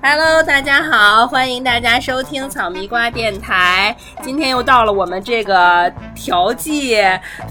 [0.00, 3.94] Hello，大家好，欢迎大家收听草莓瓜电台。
[4.22, 6.96] 今天又到了我们这个调剂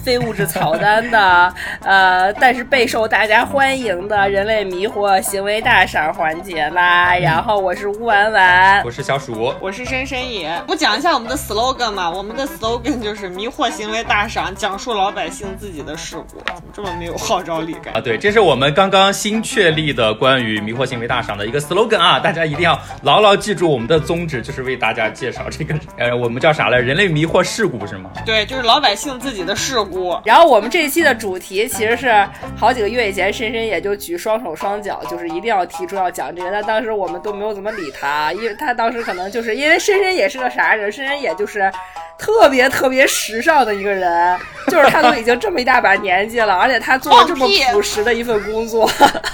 [0.03, 1.53] 非物质草单的，
[1.85, 7.15] 呃，但是备受大家欢迎的人类迷惑行为大赏环节啦。
[7.15, 10.63] 然后我是乌丸丸，我是小鼠，我是深深野。
[10.65, 12.09] 不讲一下我们的 slogan 吗？
[12.09, 16.37] 我们的 slogan 就是迷惑行为大赏，讲述老百姓自己的事故。
[16.45, 17.99] 怎么这么没有号召力感啊？
[17.99, 26.79] 对，这是我们刚刚新确立的关于迷惑行为大赏的一个 slogan 啊，大家一定要牢牢记住我们的宗旨，就是为大家介绍这个，呃，我们叫啥来？
[26.79, 28.09] 人类迷惑事故是吗？
[28.25, 30.17] 对，就是老百姓自己的事故。
[30.23, 32.25] 然后我们这一期的主题其实是
[32.55, 41.69] 好几个月以前，深深也就举双手双脚，就是一定要提出要讲这个，但当时我们都没有怎么理他，因为他当时可能就是因为深深也是个啥人，深深也就是
[42.17, 48.89] 特别特别时尚的一个人，就是他都已经这么一大把年纪了，而且他做了这么朴实的一份工作，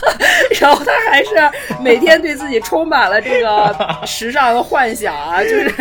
[0.60, 1.30] 然后他还是
[1.82, 5.74] 每天对自己充满了这个时尚的幻想啊，就是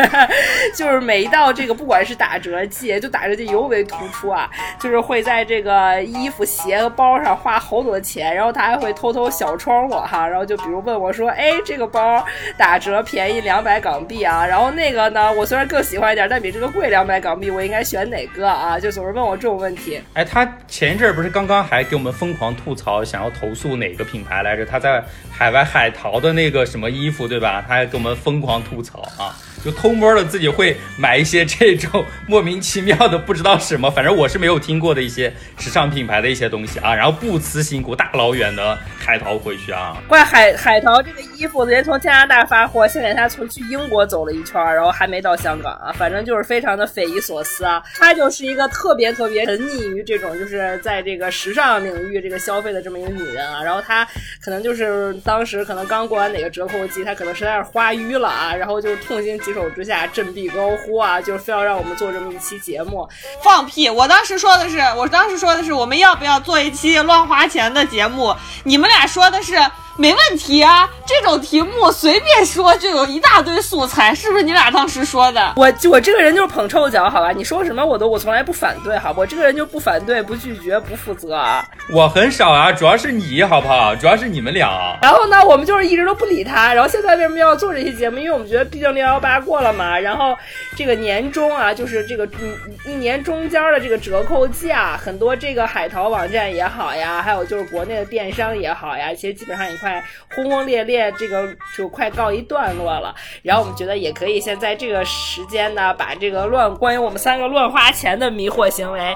[0.77, 12.25] 就是每一到这个不管是打折季，就打折季尤为突出啊，就是会在这个衣服、鞋和包上花好多钱，然后他还会偷偷小窗户哈，然后就比如问我说，哎，这个包
[12.57, 18.81] 打折便宜两两百港币啊，然后那个呢，我虽然更喜欢一点，但比这个贵两百港币，我应该选哪个啊？
[18.81, 20.01] 就总是问我这种问题。
[20.15, 24.65] 哎，他前一阵不是刚刚还给我们疯狂吐槽，想要投诉哪个品牌来着？
[24.65, 25.05] 他在
[25.43, 27.61] 海外海淘的那个什么衣服，对吧？
[27.67, 29.35] 他还给我们疯狂吐槽啊。
[29.65, 39.97] 就偷摸的自己会买一些这种 莫名其妙的不知道什么，反正我是没有听过的一些时尚品牌的一些东西啊，然后不辞辛苦大老远的海淘回去啊。
[40.09, 47.81] 怪海海淘这个衣服，人从加拿大发货，现在他从去英国走了一圈，然后还没到香港啊，反正就是非常的匪夷所思啊。
[47.95, 53.63] 她就是一个特别特别沉溺于这种就是在这个时尚领域这个消费的这么一个女人啊。
[53.63, 54.05] 然后她
[54.45, 59.53] 可能就是当时可能刚过完哪个折扣季，他可能实在是花淤了啊，然后就痛心疾。
[59.53, 63.07] 首之下振臂高呼啊，就是非要让我们做这么一期节目，
[63.45, 63.91] 放屁！
[63.91, 68.35] 我当时说的是，我当时说的是，我们要不要做一期乱花钱的节目？
[68.65, 69.59] 你们俩说的是。
[69.99, 75.53] 没问题啊，这种题目随便说就有一大堆素材，是不是你俩当时说的？
[75.55, 77.31] 我我这个人就是捧臭脚，好吧？
[77.31, 79.21] 你说什么我都我从来不反对，好不？
[79.21, 81.63] 我这个人就不反对、不拒绝、不负责啊。
[81.91, 83.95] 我很少啊，主要是你好不好？
[83.95, 84.99] 主要是你们俩。
[85.03, 86.75] 然后后呢，我们就是一直都不理他。
[86.75, 88.19] 然后现在为什么要做这期节目？
[88.19, 90.37] 因为我们觉得毕竟六幺八过了嘛，然后
[90.75, 100.03] 这个年终啊，就是这个一一年中间的这个折扣价，很多这个海淘网站也好呀，还有就是国内的电商也好呀，其实基本上也快
[100.35, 100.63] 轰轰。
[100.63, 103.13] 烈烈，这个就快告一段落了。
[103.43, 109.13] 然后我们觉得也可以先在这个时间呢，把这个乱关于我们三个乱花钱的迷惑行为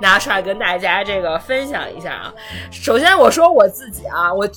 [0.00, 2.32] 拿出来跟大家这个分享一下啊。
[2.72, 4.48] 首先我说我自己啊，我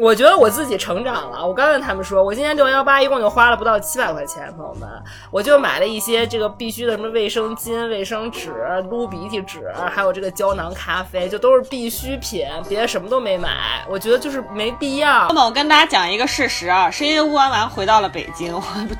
[0.00, 1.44] 我觉得我自己成长了。
[1.44, 4.88] 我刚跟他们说，我今年六幺八一共就花了不到七百块钱，朋友们，
[5.32, 8.54] 我就买了一些这个必须的什么卫生巾、卫生纸、
[8.88, 13.84] 撸鼻涕纸，还有这个胶囊咖啡，就都是必需品，别的什么都没买。
[13.88, 15.26] 我觉得就是没必要。
[15.26, 15.88] 那么我跟大家。
[15.88, 18.54] 讲一个事实啊，是因为乌完完回到了北京。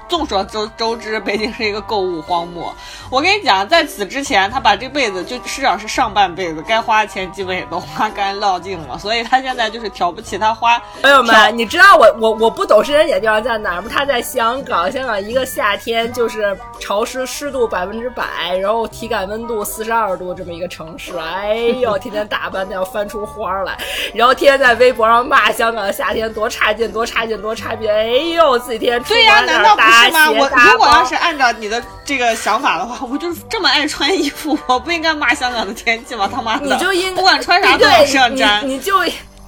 [0.08, 2.74] 众所周周知，北京是一个购物荒漠。
[3.10, 10.80] 我跟你讲，在此之前，他把这辈子就至少是上半辈子该花的钱基本也都花干落尽了，所以他现在就是挑不起他花。
[11.00, 13.88] 朋友们，你知道我我我不懂深圳眼地方在哪儿吗？
[13.88, 21.12] 他在香港，香港一个夏天就是潮湿湿度百分之百，然后体感温度四十二度这么一个城市。
[21.16, 23.78] 哎呦，天天打扮的要翻出花来，
[24.12, 26.90] 然后天天在微博上骂香港的夏天多差劲。
[26.90, 27.88] 多差劲，多差劲！
[27.88, 30.30] 哎呦，自己天天对呀，难道不是吗？
[30.30, 36.28] 我如果要是按照你的这个想法的话，我就这么爱穿衣服，我不应该骂香港的天气吗？
[36.34, 38.94] 他妈的，你就应不管穿啥都往上粘，你就。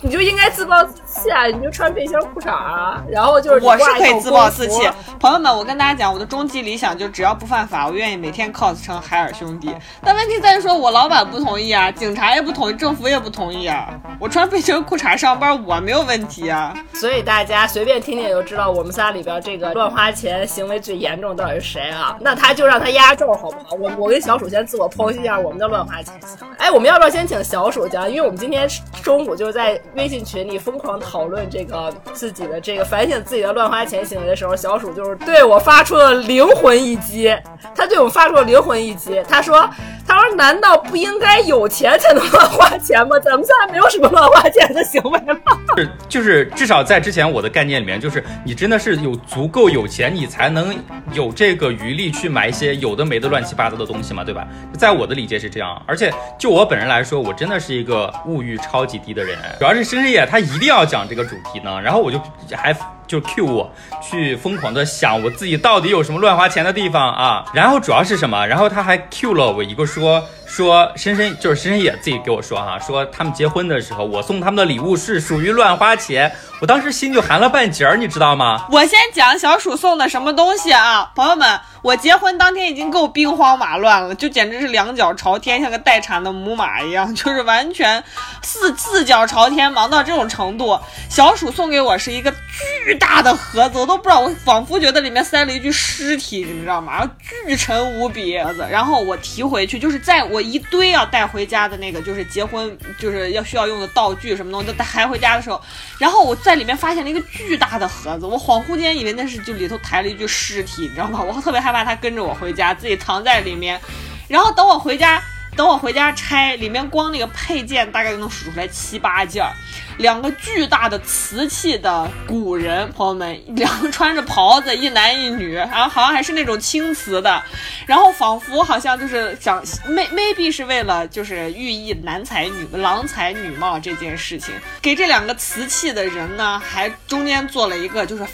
[0.02, 1.46] 你就应该自暴自弃啊！
[1.46, 4.88] 你就穿背心裤衩啊，然后就是我是可以自暴自弃。
[5.18, 9.74] 朋友们，我跟大家讲，我的终极理想就只要不犯法，我愿意每天 cos 成海尔兄弟。
[10.02, 13.88] 但问题在于说，我老板不同意啊，警察也不同意，政府也不同意啊。
[14.20, 16.72] 我穿背心裤衩上班，我没有问题啊。
[16.94, 22.16] 所以大家随便听听就知道，我们仨里边这个乱花钱行为最严重到底是谁啊？
[22.20, 23.74] 那他就让他压轴好不好？
[23.80, 26.56] 我我跟小鼠先自我剖析一下我们的乱花钱行为。
[26.58, 28.08] 哎，我们要不要先请小鼠讲？
[28.08, 28.68] 因为我们今天
[29.02, 29.80] 中午就是在。
[29.96, 37.34] 微信群里疯狂讨论这个自己的这个反省自己的乱花钱行为的时候，小鼠就是对我发出了灵魂一击。
[37.74, 39.68] 他对我发出了灵魂一击，他说
[40.06, 43.18] ：“他说难道不应该有钱才能乱花钱吗？
[43.18, 50.74] 咱们现在没有什么乱花钱的行为吗？” 是，就是至少在之前我的概念里面，就是你真的是有足够有钱，你才能
[51.12, 54.46] 有这个余力去买一些有的没的乱七八糟的东西嘛，对吧？
[54.76, 59.38] 在我的理解是这样，而且就我本人来说，我真的是一个物欲超级低的人。
[59.58, 62.20] 主要是深深夜他一定要讲这个主题呢，然后我就
[62.56, 62.74] 还
[63.10, 63.68] 就 Q 我
[64.00, 68.46] 去疯狂的想我自己到底有什么乱花钱的地方啊，然后主要是什么？
[68.46, 70.22] 然后他还 Q 了我一个说。
[70.50, 78.66] 说深深就是深深也自己给我说哈，说他们结婚的时候，我送他们的礼物是属于乱花钱，我当时心就寒了半截儿，你知道吗？
[78.68, 88.02] 我先讲小鼠送的什么东西啊，朋友们，我结婚当天已经够兵荒马乱了，就简直是两脚朝天，像个待产的母马一样，就是完全
[88.42, 90.76] 四四脚朝天，忙到这种程度。
[91.08, 96.92] 小鼠送给我是一个巨大的盒子，我都不知道，我仿佛觉得里面塞了一具尸体，你知道吗？
[96.92, 97.10] 然后
[97.46, 100.40] 巨沉无比子，然后我提回去，就是在我。
[100.50, 105.62] 一堆要带回家的那个，就是结婚就是要需要用的道具什么东西，带抬回家的时候，
[105.96, 111.22] 然后我在里面发现了一个巨大的盒子，我恍惚间以为那是就里头抬了一具尸体，你知道吗？
[111.22, 113.80] 我特别害怕他跟着我回家，自己藏在里面，
[114.26, 115.22] 然后等我回家，
[115.54, 119.52] 等我回家拆，里面光那个配件大概就能数出来七八件儿。
[120.00, 127.42] 两个巨大的瓷器的古人，朋友们，两个穿着袍子，一男一女，然后好像还是那种青瓷的，
[127.86, 138.26] 然后仿佛好像就是想，may maybe 是为了就是寓意男才女郎才女貌这件事情，给这两个瓷器的人呢，还中间做了一个，就是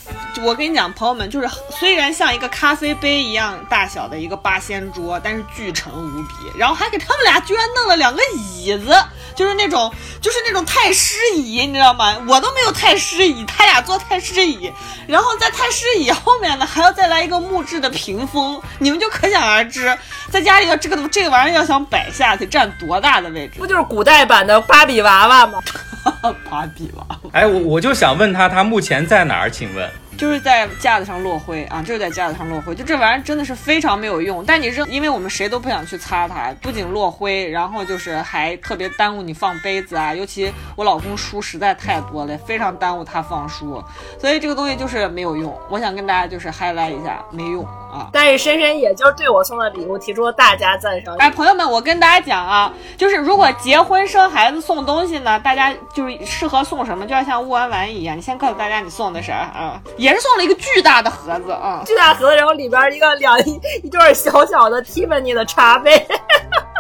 [0.45, 8.95] 我跟你讲，朋友们，就是虽然像一个咖啡杯一样大小的一个八仙桌，但是巨沉无比，然后还给他们俩居然弄了两个椅子，
[9.35, 9.93] 就是那种
[10.23, 11.56] 就是那种太师椅。
[11.65, 12.17] 你知道吗？
[12.29, 14.71] 我都没有太师椅，他俩坐太师椅，
[15.07, 19.97] 然后在太师椅后面呢，还要再来一个木质的屏风，你们就可想而知，
[20.31, 23.59] 在家里要这个这个玩意儿要想摆下，得占多大的位置？
[23.59, 25.63] 不就是古代版的芭比娃娃吗？
[26.51, 27.31] 芭比娃娃。
[27.33, 29.51] 哎，我我就想问他，他目前在哪儿？
[29.51, 29.91] 请问？
[30.17, 34.45] 就是在架子上落灰啊，就是在架子上落灰，就这玩意儿真的是非常没有用。
[34.45, 40.15] 但你扔，因为我们谁都不想去擦它，不仅落灰，然后就是还特别耽误你放杯子啊。
[40.15, 43.83] 尤其我老公书实在太多了，非常耽误他放书，
[44.19, 45.57] 所以这个东西就是没有用。
[45.69, 48.09] 我想跟大家就是 highlight 一下，没用啊。
[48.13, 51.15] 但是深深也就对我送的礼物提出了大家赞赏。
[51.19, 59.81] 哎，朋友们，我跟大家讲啊，就是如果结婚生孩子送东西呢，大家就是适合送什么，就要像乌丸丸一样，你先告诉大家你送的啥啊。
[60.07, 65.91] 也是送了一个巨大的盒子啊，巨大盒子，然后里边一个两一一对小小的 Tiffany 的茶杯。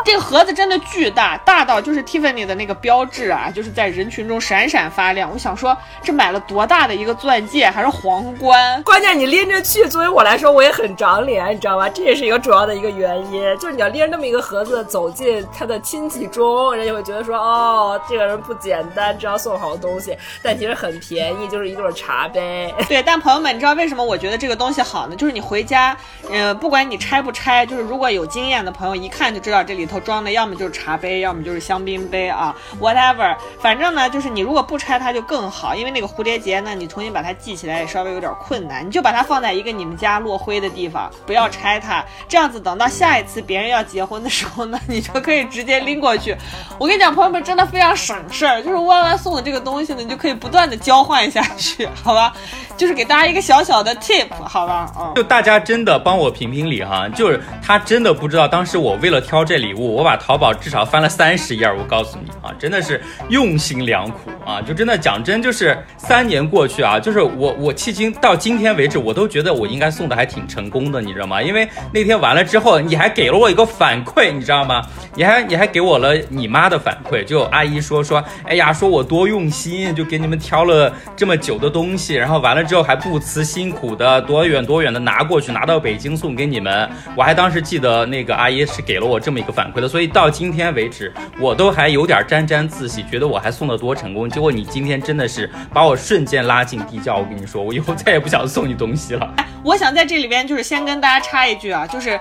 [0.07, 5.29] 这个盒子真的巨大，大到就是 Tiffany 的那个标志啊，就是在人群中闪闪发亮。
[5.33, 8.81] 我想说，这买了多大的一个钻戒，还是皇冠？
[8.85, 11.89] 关键你拎着去，作为我来说，我也很长脸，你知道吧？
[11.89, 22.73] 这也是一个主要的一个原因，就是你要拎着那么一个盒子走进他的亲戚中，人家会觉得说，哦，这个人不简单，知道送好东西，但其实很便宜，就是一对茶杯。
[22.89, 25.17] 对，但朋友们，你知道为什么我觉得这个东西好呢？
[25.17, 25.97] 就是你回家，
[26.31, 29.96] 嗯，不管你拆不拆，就是如果有经验的朋友，一看就知道这里头。
[30.01, 46.37] 装的要么就是茶杯，要么就是香槟杯啊，whatever，反正呢，就是你如果不拆它就更好，因为那个蝴蝶结呢，你重新把它系起来也稍微有点困难，你就把它放在一个你们家落灰的地方，不要拆它，这样子等到下一次别人要结婚的时候呢，你就可以直接拎过去。
[46.79, 52.33] 我跟你讲，朋友们真的非常省事儿，就是弯弯送的这个东西呢，你就可以不断的交换下去，好吧？
[52.77, 54.93] 就是给大家一个小小的 tip，好吧？
[55.15, 59.95] 就大家真的帮我评评理哈，就是他真的不知道当时我为了挑这礼物。
[59.95, 64.61] 我把淘宝至少翻了三十页，我告诉你啊，真的是用心良苦啊！
[64.61, 71.43] 就真的讲真，就是三年过去啊，就是我我迄今到今天为止，我都觉得我应该送的还挺成功的，你知道吗？
[71.43, 74.83] 因为那天完了之后，你还给了我一个反馈，你知道吗？
[75.15, 86.89] 你还你还给我了你妈的反馈，就阿姨说说，哎呀，说我多用心，就给你们挑了这么久的东西，然后完了之后还不辞辛苦的多远多远的拿过去，拿到北京送给你们。
[87.17, 89.87] 我还当时记得那个阿姨是给了我这么一个反馈。
[89.89, 94.29] 所以到今天为止，我都还有点沾沾自喜，觉得我还送的多成功。
[94.29, 97.17] 结果你今天真的是把我瞬间拉进地窖。
[97.17, 99.35] 我跟你说，我以后再也不想送你东西了。
[99.63, 102.19] 我想在这里边就是先跟大家插一句啊，就是，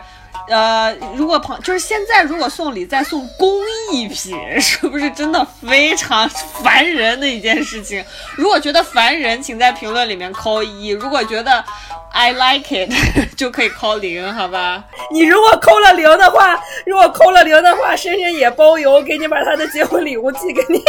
[0.47, 3.49] 呃，如果朋就是现在如果送礼再送工
[3.91, 8.03] 艺品， 是不是真的非常烦人的一件事情？
[8.35, 11.63] 如果觉得烦人，请在评论里面扣一；如果觉得
[12.11, 12.91] ，I like it，
[13.35, 14.83] 就可以扣零，好吧？
[15.11, 20.81] 你如果扣了零的话，如果扣了零的话，深深也包邮，给你把他的结婚礼物寄给你。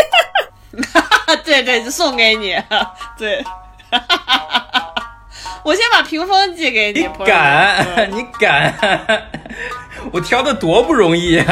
[1.44, 2.54] 对对，就送给你。
[3.16, 3.42] 对，
[5.66, 7.00] 我先把屏风寄给你。
[7.00, 7.84] 你敢？
[8.14, 8.72] 你敢？
[10.12, 11.42] 我挑的多不容易。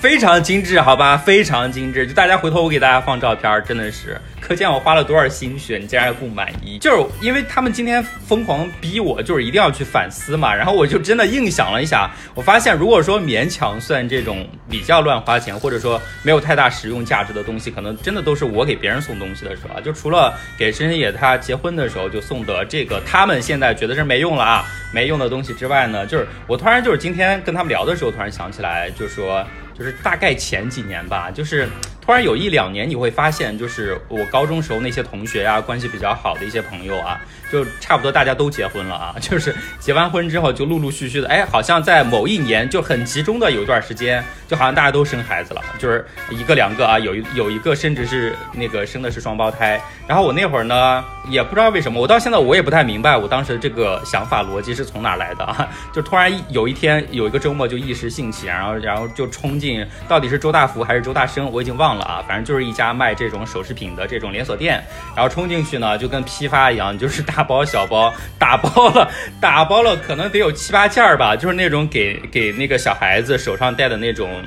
[0.00, 2.06] 非常精致，好吧，非常精致。
[2.06, 6.78] 就大家回头我给大家放照片，真的是可见我花了多少心血，你竟然还不满意。
[6.78, 10.54] 就是因为他们今天疯狂逼我，就是一定要去反思嘛。
[10.54, 19.80] 然后我就真的硬想了一下，我发现如果说勉强算这种比较乱花钱，或者说没有太大实用价值的东西，可能真的都是我给别人送东西的时候啊。
[19.80, 29.44] 就除了给深深野他结婚的时候就送的这个，他们现在觉得是没用了啊，没用的东西之外呢，就是我突然就是今天跟他们聊的时候，突然想起来，就说。
[29.78, 31.68] 就是大概前几年吧，就是
[32.08, 37.20] 突然有一两年，你会发现，就是我高中时候那些同学啊，关系比较好的一些朋友啊。
[37.50, 49.80] 就差不多大家都结婚了啊， 就是结完婚之后就陆陆续续的，哎，好像在某一年就很集中的有一段时间，就好像大家都生孩子了，就是一个两个啊，有一有一个甚至是那个生的是双胞胎。
[50.06, 64.82] 然后我那会儿呢，也不知道为什么，我到现在我也不太明白我当时这个想法逻辑是从哪来的啊，就突然有一天有一个周末就一时兴起，然后然后就冲进到底是周大福还是周大生，我已经忘了啊，反正就是一家卖这种首饰品的这种连锁店，
[65.14, 67.22] 然后冲进去呢就跟批发一样，就是。
[67.28, 74.42] 大包小包打包了，打包了， 可能得有七八件儿吧，就是那种给给那个小孩子手上戴的那种。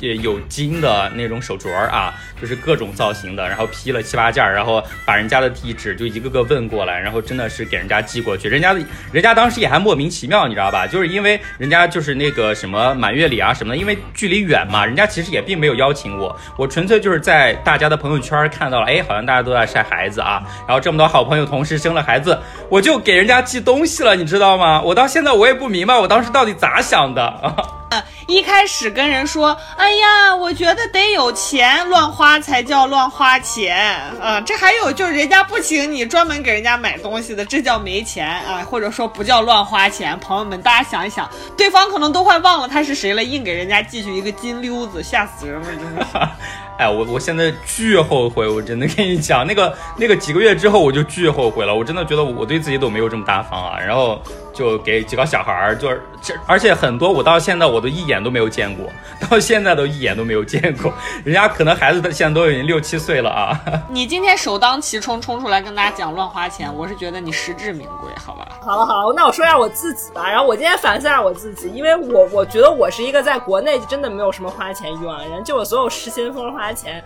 [0.00, 8.48] 有金的那种手镯啊，就是各种造型的，然后批了七八件，然后把人家的地址就一个个问过来，然后真的是给人家寄过去。
[8.48, 8.72] 人家
[9.12, 10.86] 人家当时也还莫名其妙，你知道吧？
[10.86, 22.38] 就是因为人家就是那个什么满月礼啊什么的，因为距离远嘛，人家其实也并没有邀请我，我纯粹就是在大家的朋友圈看到了，哎，好像大家都在晒孩子啊，然后这么多好朋友同时生了孩子，
[22.68, 24.80] 我就给人家寄东西了，你知道吗？
[24.82, 27.77] 我到现在我也不明白我当时到底咋想的啊。
[28.28, 34.38] 一开始跟人说，哎呀，我觉得得有钱乱花才叫乱花钱啊！
[34.44, 40.18] 这还有就是人家不请你，专门给人家买东西的，这叫没钱啊，或者说不叫乱花钱。
[40.20, 46.28] 朋友们，大家想一想，对方可能都快忘了他是谁了，硬给人家寄去一个金溜子，吓死人了，真是。
[46.78, 54.20] 哎，我我现在巨后悔，我真的跟你讲，那个那个几个月之后我就巨后悔了，我真的觉得我对自己都没有这么大方啊，然后
[54.54, 58.86] 就给几个小孩儿，就是这，而且很多我到现在我都一眼都没有见过，
[59.28, 60.92] 到现在都一眼都没有见过，
[61.24, 63.60] 人家可能孩子现在都已经六七岁了啊。
[63.90, 68.46] 你今天首当其冲冲出来跟大家讲乱花钱，我是觉得你实至名归，好吧？
[68.60, 76.67] 好了好了，那我说一下我自己吧，然后我今天反思一下我自己，因为我我觉得我是一个在国内真的没有什么花钱欲望的人，就我所有失心疯花。
[76.72, 77.02] 钱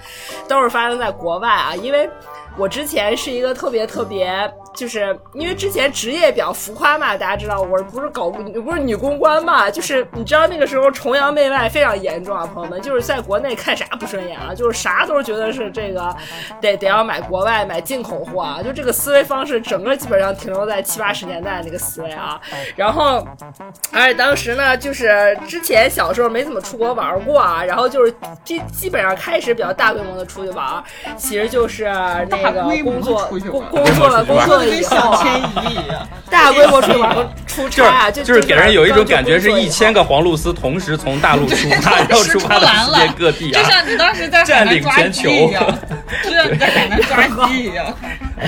[0.49, 2.09] 都是发生在国外啊，因为
[2.57, 4.53] 我之前是一个特别特别。
[4.75, 16.15] 就是因为之前职业比较浮夸嘛，大家知道我不是搞不是女公关嘛，就是你知道那个时候崇洋媚外非常严重啊，朋友们，就是在国内看啥不顺眼啊，就是啥都是觉得是这个
[16.61, 22.41] 得得要买国外买进口货啊，就这个思维方式整个基本上停留在七八十年代那个思维啊。
[22.75, 23.27] 然后，
[23.93, 28.15] 而且当时呢，就是之前小时候没怎么出国玩过啊，然后就是
[28.45, 30.83] 基基本上开始比较大规模的出去玩，
[31.17, 31.85] 其实就是
[32.31, 34.62] 那个工作工工作了工作。
[34.65, 37.17] 跟小迁移一样，大规模出玩
[37.47, 45.79] 出差啊，就就是给人有一种感觉，是一千个黄露丝同时从大陆出发， 然后出发到世界各地啊，就像你当时在占领全球一样，
[46.25, 47.87] 就像你在海南抓鸡一样。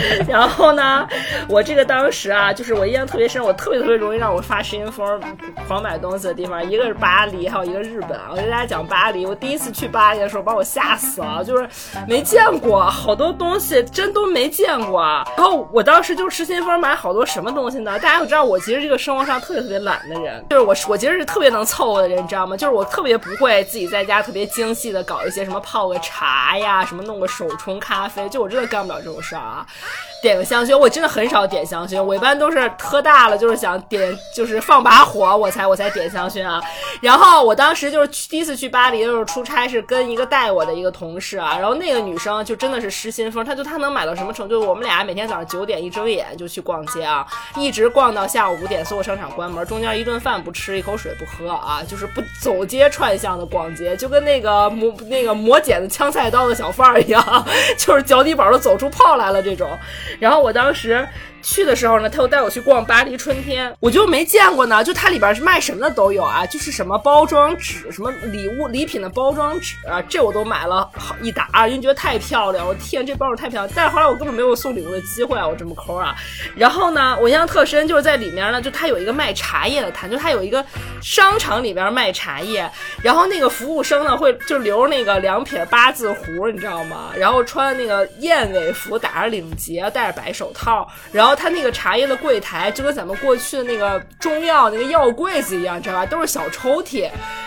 [0.29, 1.07] 然后呢，
[1.49, 5.21] 我这个当时啊，就是我印象特别深，我特别特别容易让我发失心疯、
[5.67, 8.19] 狂买东西的地方，一个是巴黎，还有一个日本。
[8.31, 11.69] 我跟大家讲巴黎，我第一次去巴黎的时候，把我吓死了，就是
[12.09, 15.03] 没见过好多东西，真都没见过。
[15.37, 17.99] 然后我当时就失心疯买好多什么东西呢？
[17.99, 22.57] 大家都知道我其实这个生活上特别特别懒的人，就是我我其实是特别能凑合的人，你知道吗？
[22.57, 29.67] 就是我特别不会自己在家特别精细的搞一些什么泡个茶呀，什么弄个手冲咖啡，就我真的干不了这种事儿啊。
[29.85, 30.14] Bye.
[30.25, 36.59] 点个香薰，我真的很少点香薰，我一般都是喝大了，就是想点，就是放把火，我才我才点香薰啊。
[37.03, 44.67] 然后我当时就是去第一次去巴黎的时候出差，是跟一个带我的一个同事啊，然后那个女生就真的是失心疯，她就她能买到什么程度？
[44.67, 47.27] 我们俩每天早上九点一睁眼就去逛街啊，
[47.57, 59.69] 一直逛到下午五点，所有商场关门，中间一顿饭不吃，一口水不喝啊，就是不走街串巷的逛街，就跟那个磨那个磨剪子枪菜刀的小贩儿一样， 就是脚底板都走出泡来了这种。
[60.19, 61.07] 然后我当时。
[61.45, 64.83] 去的时候呢，他又带我去逛巴黎春天，我就没见过呢。
[64.83, 72.67] 就它里边是卖什么的都有啊，就是什么包装纸、什么礼物礼品的包装纸啊，这我都买了好一沓，因为觉得太漂亮。
[72.67, 73.73] 我天，这包太漂亮！
[73.77, 76.15] 但是后来我根本没有送礼物的机会啊，我这么抠啊。
[76.57, 80.65] 然后呢，我印象特深，就是在里面呢，就它有一个卖茶叶的摊，就它有一个
[81.03, 82.71] 商场里边卖茶叶，
[83.03, 87.11] 然后那个服务生呢会就留那个两撇八字胡，你知道吗？
[87.15, 96.07] 然后穿那个燕尾服，打着领结，戴着白手套，然后他那个茶叶的柜台就跟咱们过去的那个中药那个药柜子一样，知道吧？
[96.07, 97.03] 都是小抽屉，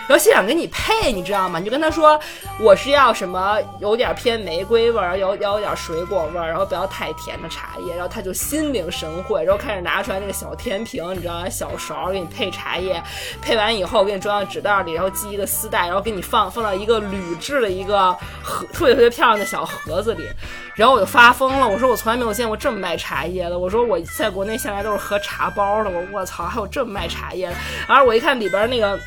[0.06, 1.58] 然后现场给你配，你知道吗？
[1.58, 2.18] 你就跟他说
[2.60, 11.48] 我是要什么有点偏玫瑰味儿，有要有点水果味儿，然后不要太甜的茶叶，然后他就心领神会，然后开始拿出来那个小天平，你知道吗？
[11.48, 13.02] 小勺给你配茶叶，
[13.40, 20.28] 配完以后给你装到纸袋里，然后系一个丝带，然后给你放放到一个铝制的一个盒，特别特别漂亮的小盒子里。
[20.74, 23.58] 然后我就发疯了，我说我从来没有见过这么卖茶叶的。
[23.58, 27.54] 我说我在国内向来都是喝茶包的，我我操，还有这么卖茶叶的。
[27.86, 29.00] 然后我一看里边那个，人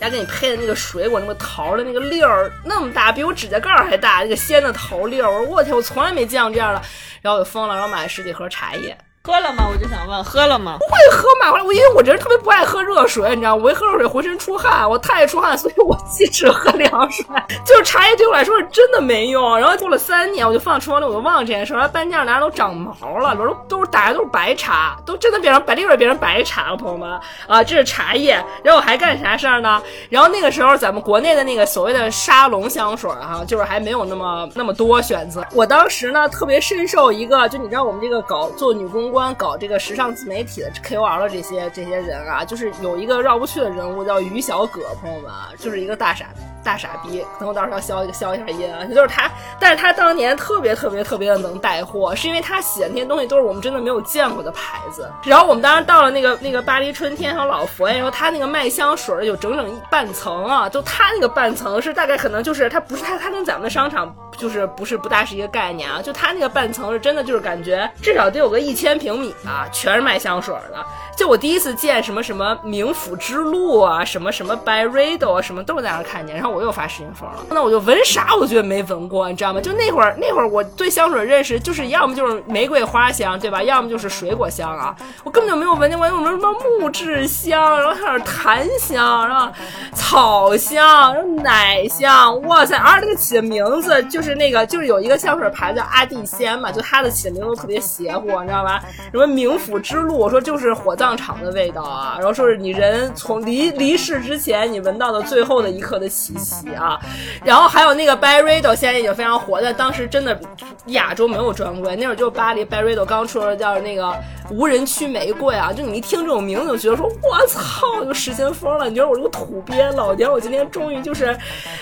[0.00, 6.82] 家给你配的那个水果，那个桃的那个粒儿那么大，比我指甲盖还大，那个鲜的桃粒儿，我说我天，我从来没见过这样的。
[7.22, 8.96] 然后我就疯了，然后买了十几盒茶叶。
[9.30, 9.68] 喝了吗？
[9.72, 10.76] 我就想问，喝了吗？
[10.80, 13.62] 不会喝，买回来我因为我这人特别不爱喝热水，你知道吗？
[13.62, 17.24] 我一喝热水浑身出汗，我太爱出汗，所以我既只喝凉水。
[17.64, 19.56] 就是茶叶对我来说是真的没用。
[19.56, 21.74] 然后过了三年，我就放厨房里，我就忘了这件事。
[21.74, 27.08] 然后搬家，哪都长毛了，都都是打的都是白茶，都真的变成白利润变成白茶了，朋友们
[27.46, 28.44] 啊，这是茶叶。
[28.64, 29.80] 然后我还干啥事儿呢？
[30.08, 35.46] 然后那个时候咱们国内的那个所谓的沙龙香水哈，就是还没有那么那么多选择。
[35.52, 39.10] 我当时呢特别深受一个，就你知道我们这个搞做女公。
[39.10, 46.40] 关搞这个时尚自媒体的 KOL 的这些这些人啊，就是有一个绕不去的人物叫于小葛，朋友们啊，就是一个大傻逼。
[46.62, 47.20] 大傻逼。
[47.38, 55.10] 可能我到时候要消一个消一下音啊，就是他，但是他当年特别特别特别的能带货，是因为他写的那些东西都是我们真的没有见过的牌子。
[55.24, 69.00] 然后我们当时到了那个那个巴黎春天还有老佛爷，然后他那个卖香水有整整一半层啊，就他那个半层是大概可能就是他不是他他跟咱们的商场就是不是不大是一个概念啊，就他那个半层是真的就是感觉至少得有个一千。
[69.00, 70.84] 平米啊，全是卖香水的。
[71.16, 76.36] 就我第一次见什么什么冥府之路啊，什么什么 Byredo 啊，什么都是在那看见。
[76.36, 79.60] 然后我又发视频疯了，那我就闻啥我都觉得没闻过，你知道吗？
[79.60, 83.62] 就那会儿那会儿我对香水认识就是要么就是玫瑰花香，对吧？
[83.62, 84.94] 要么就是水果香啊。
[85.24, 89.52] 我根本就没有闻见过有什么什么木质香，然后还有檀香，然后
[89.94, 92.40] 草香，然后奶香。
[92.42, 92.76] 哇塞！
[92.76, 98.82] 而且那个起的名字就是那个就是有一个香水牌子叫阿蒂仙嘛，就它的起的名字都特别邪乎，你知道吧？
[99.12, 106.98] 什么冥府之路，我说就是火葬场的味道啊，然后说是你人从离离世之前，你闻到的最后的一刻的气息啊，
[107.44, 110.38] 然后还有那个 byredo 现在已经非常火，但当时真的
[110.86, 114.14] 亚洲没有专柜，那会儿就巴黎 byredo 刚出的叫那个
[114.50, 121.36] 无人区玫瑰啊，就你一听这种名字就觉得说我操，就失心疯了，你觉得我这个土鳖老娘，我今天终于就是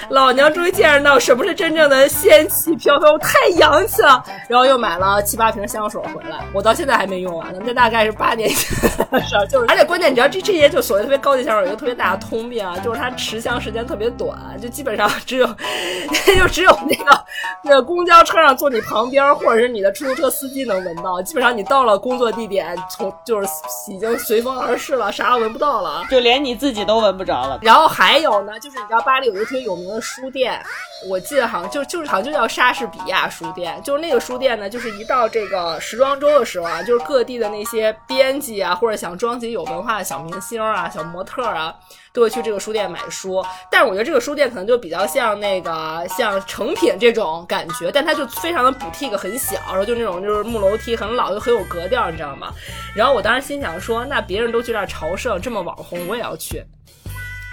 [0.09, 7.19] 老娘终于见识到什么是真正的仙气飘飘，太洋气了，然后又买了七八瓶香水回来，我到现在还没。
[7.19, 15.47] 用完呢，那大概是八年前的事儿，就是而且关键你知道这这些就所谓特别高级香水有一个特别大的通病啊，就是它持香时间特别短，就基本上只有
[16.39, 17.25] 就只有那个
[17.65, 23.49] 那个公交车上坐你旁边或者是你的出租车司机能闻到，基本上你到了工作地点，从就是
[23.91, 27.59] 已经随风而逝了，啥都闻不到了，就连你自己都闻不着了。
[27.63, 30.63] 然后还有呢，就是你知道巴黎有一个特别有名的书店，
[31.09, 37.05] 我记得好像就就是好像就叫莎士比亚书店，就是那个书店呢，就是一到这个时装周的时候啊，就是。
[37.09, 41.75] 各地的那些编辑啊，或者想装起有文化的小明星啊、小模特啊，
[42.13, 43.45] 都会去这个书店买书。
[43.71, 52.53] 但是我觉得这个书店可能就比较像那个像成品这种感觉，但它就非常的补替个很小，然后就那种就是木楼梯很老又很有格调，你知道吗？
[52.95, 56.65] 然后我当时心想说，那别人都去那儿朝圣，这么网红，我也要去。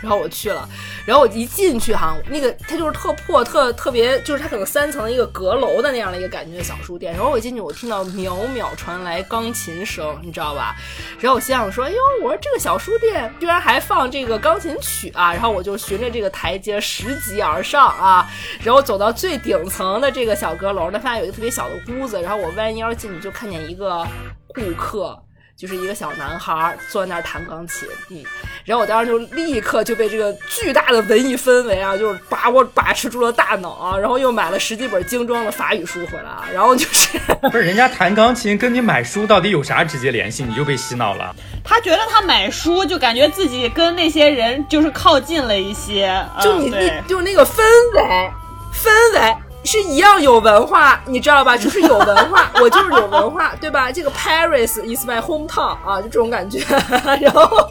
[0.06, 0.70] 然后我去了，
[1.04, 7.12] 然后我一进去哈，那个它就是特破、特特别，就是它可能三层一个阁楼的那样的一个感觉的小书店。
[7.12, 10.76] 然后我进去，我听到秒秒传来钢琴声，你知道吧？
[11.20, 15.34] 然后我心想说，哎呦，我说这个小书店居然还放这个钢琴曲啊！
[15.34, 18.30] 然后我就循着这个台阶拾级而上啊，
[18.62, 24.06] 然后走到最顶层的这个小阁楼，那发现有一个特别小的屋子，然后我弯腰进去就看见一个
[24.50, 25.20] 顾客。
[25.58, 28.22] 就是一个小男孩坐在那儿弹钢琴，嗯，
[28.66, 37.18] 然后我当时就立刻就被这个巨大的文艺氛围啊，就是把我把持住了大脑啊，然后又买了十几本精装的法语书回来啊，然后就是
[37.50, 40.44] 不是人家弹钢琴跟你买书到底有啥直接联系？
[40.44, 41.34] 你就被洗脑了？
[41.64, 47.62] 他觉得他买书就感觉自己跟那些人就是靠近了一些，就你那就那个氛
[47.94, 48.32] 围
[48.74, 49.36] 氛围。
[49.66, 51.58] 是一样有文化，你知道吧？
[51.58, 53.92] 就是有文化， 我就是有文化，对吧？
[53.92, 56.60] 这个 Paris is my hometown 啊，就这种感觉。
[57.20, 57.70] 然后，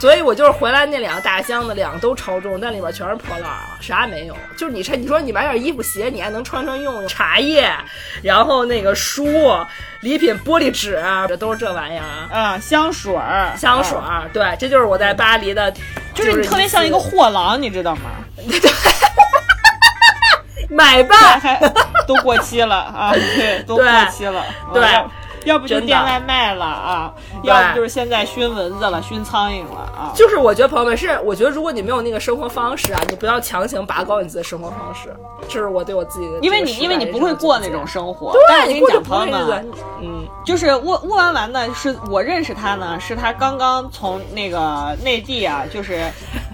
[0.00, 4.36] 所以我就是回来那两个大箱子，两个都超重，但里边全是破烂啊，啥也没有。
[4.56, 7.08] 就是你穿，你说你买点衣服鞋，你还能穿穿用用。
[7.08, 7.70] 茶叶，
[8.22, 9.26] 然后那个书、
[10.00, 12.28] 礼品、玻璃纸，这都是这玩意儿啊。
[12.32, 15.72] 啊，香水儿，香水儿，对，这就是我在巴黎的，
[16.14, 18.10] 就是你特别像一个货郎，你知道吗？
[18.36, 18.58] 对。
[20.70, 21.58] 买吧，还
[22.06, 23.12] 都过期了啊！
[23.36, 24.44] 对，都过期了。
[24.72, 24.82] 对，
[25.44, 30.12] 要不就点外卖了啊，要不就是现在熏蚊子了，熏苍蝇了啊。
[30.14, 35.14] 就是我觉得朋友们是，我觉得如果你没有那个生活方式啊，你不要强行拔高你自己的生活方式。
[35.48, 38.32] 这是我对我自己的，因为你因为你不会过那种生活。
[38.32, 46.00] 对，我跟你讲，朋友们，嗯，就是乌乌丸丸呢，是我认识他呢，是他刚刚从那个内地啊，就是。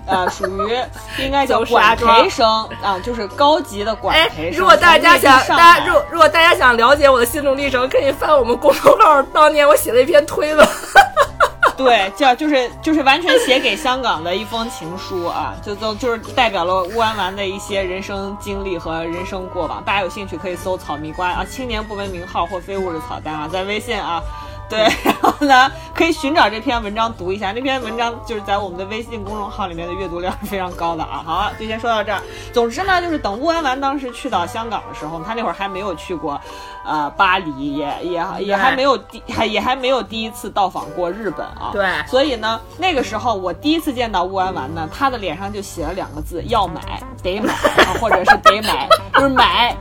[0.06, 0.76] 呃，属于
[1.22, 2.44] 应该叫 管培生
[2.82, 4.58] 啊，就是高级的管培生。
[4.58, 10.66] 如果大家想，大家如如果大家想了解我的心路历程，可以翻我们公众号，当年我写了一篇推文。
[11.76, 19.82] 对，叫就是就是完全写给香港的一封情书啊，就就就是代表了乌丸丸的一些人生经历和人生过往。
[19.82, 24.20] 大家有兴趣可以搜“草蜜瓜”啊，青年不文明号或非物质草单啊，在微信啊。
[24.70, 27.50] 对，然后呢，可以寻找这篇文章读一下。
[27.50, 31.22] 那篇文章就是在我们的微信公众号里面的阅读量是非常高的啊。
[31.26, 32.20] 好，就先说到这儿。
[32.52, 36.40] 总之呢，就是等乌安完当时去到香港的时候，他那会儿还没有去过，
[36.84, 41.70] 呃，巴黎，也也 也还没有第还也还没有第一次到访过日本啊。
[41.72, 41.84] 对。
[42.06, 47.52] 所以呢，那个时候我第一次见到乌安完呢，他的脸上就写了两个字：要买，得买，
[48.00, 49.76] 或者是得买， 就是买。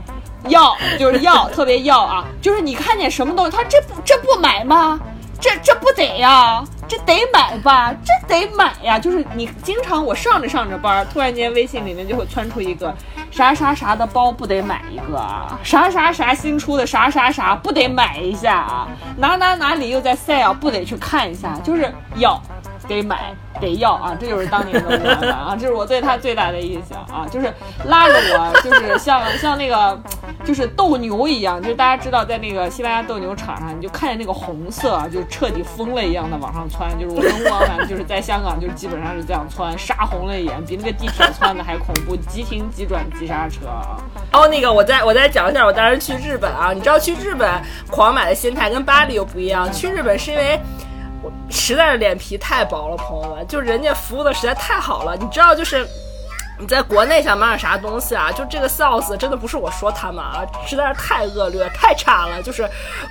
[0.48, 4.98] 要就是要 特别要啊，就是你看见什么东西，他这不这不买吗？
[5.40, 6.62] 这这不得呀？
[6.86, 7.94] 这得买吧？
[8.04, 8.98] 这得买呀！
[8.98, 12.94] 就是你经常我上着上着班，突然间微信里面就会窜出一个
[13.30, 15.58] 啥啥啥的包，不得买一个啊？
[15.62, 18.88] 啥啥啥新出的啥啥啥不得买一下啊？
[19.16, 21.54] 哪哪哪里又在 sale，不得去看一下？
[21.64, 22.38] 就是要。
[22.96, 27.52] 得买得要啊， 这就是当年的吴老板啊，这是我对他最大的印象啊，就是
[27.86, 29.98] 拉着我，就是像 像那个
[30.44, 43.96] 就是斗牛一样，就是大家知道在那个西班牙斗牛场上，你就看见那个红色啊，就彻底疯了一样的往上窜，就是我跟吴老板就是在香港就是基本上是这样窜，杀红了眼，比那个地铁窜的还恐怖，急停急转急刹车啊。
[44.32, 47.50] 然后那个我再我再讲一下我当时去日本啊，你知道去日本
[47.90, 50.60] 狂买的心态跟巴黎又不一样，去日本是因为。
[51.22, 55.86] 我实在是脸皮太薄了，朋友们，就人家服务的实在太好了，你知道，就是
[56.60, 62.68] 你在国内想买点啥东西啊，就这个 sales 真的不是我说他们啊，实在是太恶劣、太差了，就是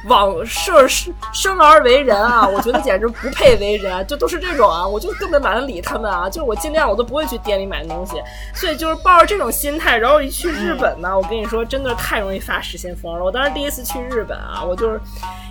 [0.08, 0.88] 往生
[1.34, 8.22] 生而为人啊， 我觉得简直不配为人，就都是这种啊，我就根本懒得理他们啊，就是我尽量我都不会去店里买东西，
[8.54, 13.24] 所以就是抱着这种心态，然后一去日本呢，我跟你说，真的太容易发失心疯了。
[13.24, 15.02] 我当时第一次去日本啊，我就是。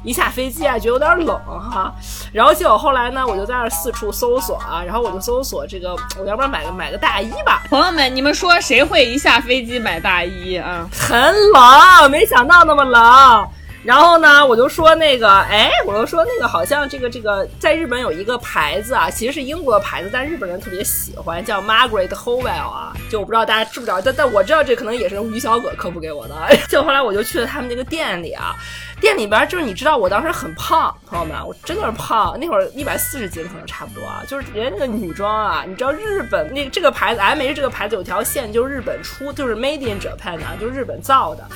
[0.04, 1.92] 一下飞机啊，觉得有点冷哈，
[2.32, 7.64] 然后结果后来呢，我就在那四处搜索啊，然后我就搜索这个，我要不然买个买个大衣吧。
[7.88, 10.87] 友们，你们说谁会一下飞机买大衣啊？
[10.92, 11.18] 很
[11.53, 13.48] 冷，没想到那么冷。
[13.84, 26.34] 然后呢，我就说那个，哎，我就说那个，好像这个这个，在日本有一个牌子啊，其实是英国的牌子，但日本人特别喜欢，叫 Margaret Howell 啊，就我不知道大家知不知道，但但我知道这可能也是于小葛科普给我的。
[26.68, 28.54] 就后来我就去了他们那个店里啊，
[29.00, 41.46] 店里边就是你知道我当时很胖，朋友们，我真的是胖，那会儿一百四十斤可能差不多啊，就是人家那个女装啊，你知道日本那这个牌子 M H 这个牌子有条线就是日本出，就是 Made in Japan 啊，就是日本造的。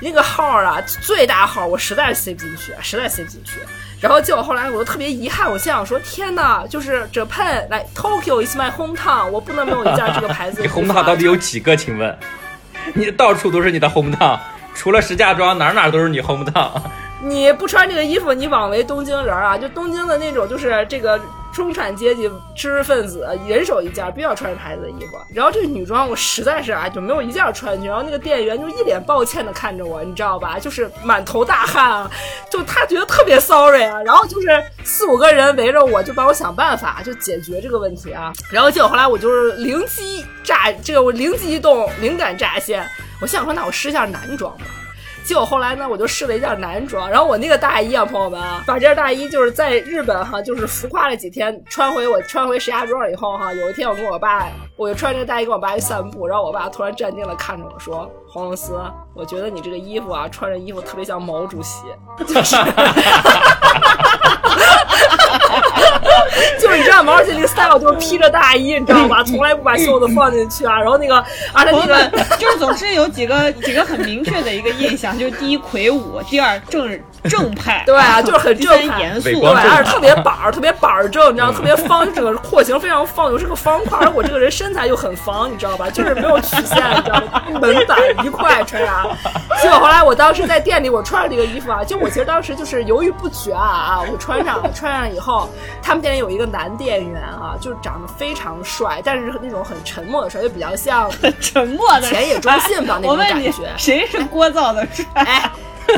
[0.00, 3.60] 那个号啊，最大号，我实在是塞不进去，实在塞不进去。
[4.00, 10.60] 然后结果后来，我就特别遗憾，我心想说：天哪，就是 Japan 来 Tokyo is my hometown，我不能没有一件这个牌子。
[10.62, 11.76] 你 hometown 到底有几个？
[11.76, 12.16] 请问，
[12.94, 14.38] 你到处都是你的 hometown，
[14.74, 16.80] 除了石家庄，哪哪都是你 hometown。
[17.22, 19.56] 你不穿这个衣服，你枉为东京人啊！
[19.58, 21.20] 就东京的那种，就是这个。
[21.50, 25.18] 中产阶级知识分子人手一件，必须要穿这牌子的衣服。
[25.34, 27.88] 然后这个女装我实在是啊，就没有一件穿去。
[27.88, 30.56] 然后那个店员就一脸抱歉的看着我，你知道吧？
[30.60, 32.10] 就是满头大汗啊，
[32.48, 34.00] 就他觉得特别 sorry 啊。
[34.02, 38.30] 然后就是四五个人围着我，就帮我想办法，就解决这个问题啊。
[38.52, 42.86] 然后结果后来我就是灵机乍，这个我灵机一动，灵感乍现，
[43.20, 44.66] 我想说那我试一下男装吧。
[45.28, 58.80] 结果后来呢，我就试了一件男装，然后我那个大衣啊，朋友们啊，把这件大衣就是在日本哈，就是浮夸了几天，穿回我穿回石家庄以后哈，有一天我跟我爸，我就穿着大衣跟我爸去散步，然后我爸突然站定了看着我说：“黄龙思，
[59.14, 61.84] 我觉得你这个衣服啊，穿着衣服特别像毛主席。”
[62.26, 62.56] 就是。
[66.58, 69.22] 就是你知道毛主席那个 style 就是披着大衣，你知道吧？
[69.26, 70.78] 从来不把袖子放进去啊。
[70.78, 71.16] 然后那个，
[71.52, 83.98] 而且那个就是总是有几个几个很明确的一个印象，就是第一魁梧，第二正正派，对啊，就是很正派严肃，对，而且特别板儿，特别板儿正，你知道，特别方，整个廓形非常方，又是个方块。
[84.00, 85.90] 而我这个人身材又很方，你知道吧？
[85.90, 87.42] 就是没有曲线，你知道吗？
[87.60, 89.06] 门板一块穿啥？
[89.60, 94.00] 结果后来我当时在店里，我穿上这个衣服啊，就我其实当时就是犹豫不决啊啊！
[94.10, 95.48] 我穿上了，穿上以后，
[95.82, 103.52] 他们店里有一个男店员啊，就是长得非常帅，但是那种很沉默的帅，就比较像 沉默的前野中信吧那种感觉。
[103.76, 105.04] 谁是聒噪的帅？
[105.14, 105.50] 哎，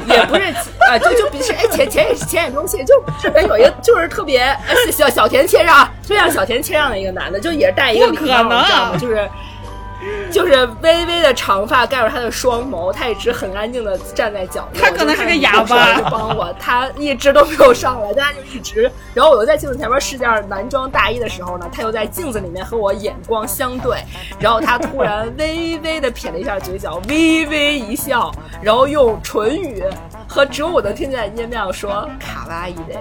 [0.06, 0.42] 也不是
[0.88, 4.56] 啊，就就比是哎前前野前野中信，就这边有一个就是特别
[4.92, 8.96] 小小田切让，就像小田切让的一个男的，就也是戴一个礼帽，你知道吗？
[8.98, 9.28] 就是。
[10.30, 14.80] 就是微微的长发盖住他的双眸，他一直很安静的站在角落。
[14.80, 16.00] 他可能是个哑巴。
[16.10, 18.90] 帮我，他一直都没有上来，他就一直。
[19.14, 23.98] 然后我又在镜子前面试件男装大衣的时候呢，他又在镜子里面和我眼光相对。
[24.38, 28.32] 然后他突然微微的撇了一下嘴角，微微一笑，
[28.62, 29.84] 然后用唇语
[30.30, 32.94] 和只有我能听见的音量说：“卡哇伊的。”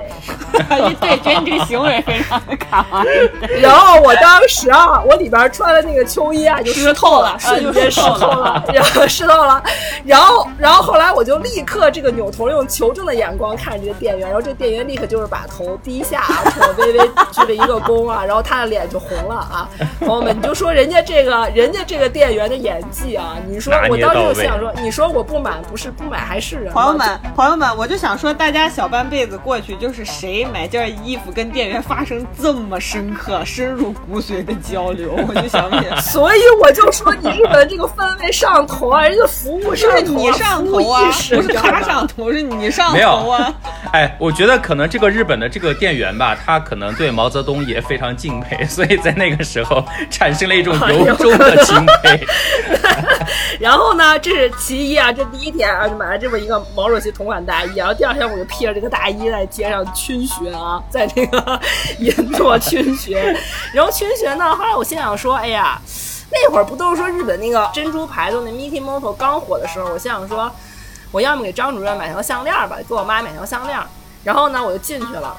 [1.00, 3.62] 对，觉得你这个行为非常的卡哇伊。
[3.62, 9.64] 然后我当时啊，我里边穿的那个秋衣啊，就湿透了，瞬间湿透了，然后湿透了。
[10.04, 19.70] 然后，然后后来我就立刻这个扭头用求证的眼光看着这个店员，然后这店员立刻就是把头低下，冲我微微鞠了一个躬啊，然后他的脸就红了啊。
[20.00, 26.74] 朋友们，你就说人家这个人家这个店员的演技啊，你说我当时就想说，你说我不买不是不买还是人？
[26.74, 43.54] 朋友们，朋友们，我就想说，大家小半辈子过去，就是谁买件衣服跟店员发生这么深刻、深入骨髓的交流， 我就想问，所以我就说你日本这个氛围上头啊，人家服务是你上头啊，不是他上头，是你上头啊。
[43.94, 52.20] 哎，我觉得可能这个日本的这个店员吧，他可能对毛泽东也非常敬佩， 所以在那个时候产生了一种由衷的敬佩。
[53.60, 61.60] 然后呢，这是其一啊，这第一天啊，就买了这么一个毛主席同款大衣，然后第二天我就披着这个大衣在街上群学啊，在这个
[62.00, 63.36] 银座群学。
[63.74, 65.80] 然后群学呢，后来我心想说，哎呀。
[66.32, 70.50] 那会儿不都是说日本那个珍珠牌子那 Mikimoto 刚火的时候，我心想说，
[71.12, 73.80] 我要么给张主任买条项链吧，给我妈买条项链。
[74.24, 75.36] 然后呢，我就进去了，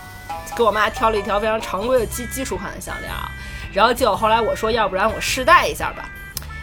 [0.57, 3.31] 给我妈挑了一条非常常规的基基础款的项链啊。
[3.73, 6.05] 然后结果后来我说，要不然我试戴一下吧。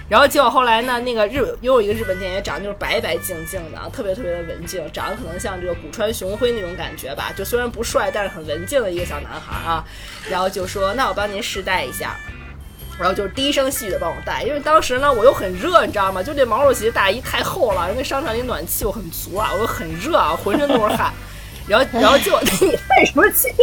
[0.09, 9.83] 然后结果后来呢，那个日又有一个日本店员，长得就是白白净净的啊，特别特别的文静，长得可能像这个古川雄辉那种感觉吧，就虽然不帅，但是很文静的一个小男孩啊。
[10.29, 12.15] 然后就说，那我帮您试戴一下。
[12.99, 16.23] 然后就低声细语的帮我戴，因为当时呢我又很热，你知道吗？
[16.23, 21.13] 就这毛主席大衣太厚了，因为商场里暖气又很足啊，我又很热啊，浑身都是汗。
[21.67, 23.49] 然后， 然后就你带什么气？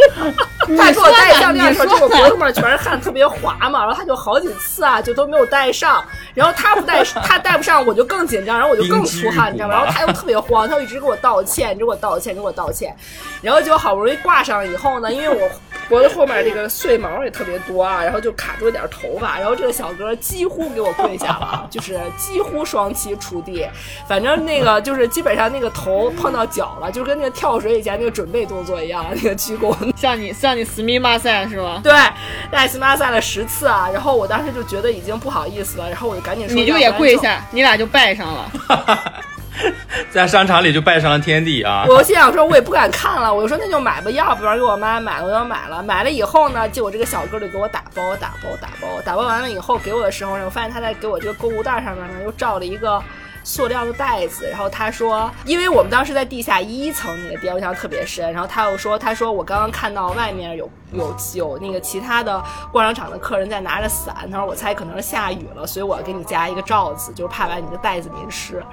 [0.77, 3.85] 他给我戴项链的时候，就我脖子上面全是汗，特别滑嘛。
[3.85, 6.03] 然后他就好几次啊，就都没有戴上。
[6.33, 9.75] 然后他不戴，他戴不上，我就更紧张，然后我就更出汗，你知道吗？
[9.75, 12.95] 然后他又特别慌，他就一直给我道歉，一直给我道歉，给我道歉。
[13.41, 15.47] 然后就好不容易挂上以后呢，因为我
[15.87, 19.37] 脖子后面这个碎毛也特别多啊，然后就卡住一点头发。
[19.37, 23.67] 然后这个小哥几乎给我跪下了， 就是几乎双膝触地，
[24.07, 27.94] 反正那个就是基本上那个头碰到脚了，就跟那个跳水以前。
[27.97, 31.79] 那个准备动作一样，那个鞠躬， 像你像你斯密马赛是吗？
[31.83, 31.93] 对，
[32.51, 38.51] 戴斯马赛了十次啊，然后我当时就觉得已经不好意思了，然后我就赶紧说，你就也跪下，你俩就拜上了，
[40.11, 41.85] 在商场里就拜上了天地啊！
[41.87, 45.81] 我心想说，我也不敢看了，我就说那就买吧，要不然给我妈买了，我就买了。
[45.81, 53.01] 买了以后呢，结果这个小哥就给我打包，打包，打包，打包完了以后给我的时候呢，我发现他在给我这个购物袋上面呢又照了一个。
[53.45, 58.29] 塑料的袋子，然后他说，因为我们当时在地下一层那个店，我印象特别深。
[58.33, 68.63] 然后他又说，他说我刚刚看到外面有有有那个其他的逛商场的客人在拿着伞，他说我猜可能是下雨了，所以我要给你加一个罩子，就是怕把你的袋子淋湿。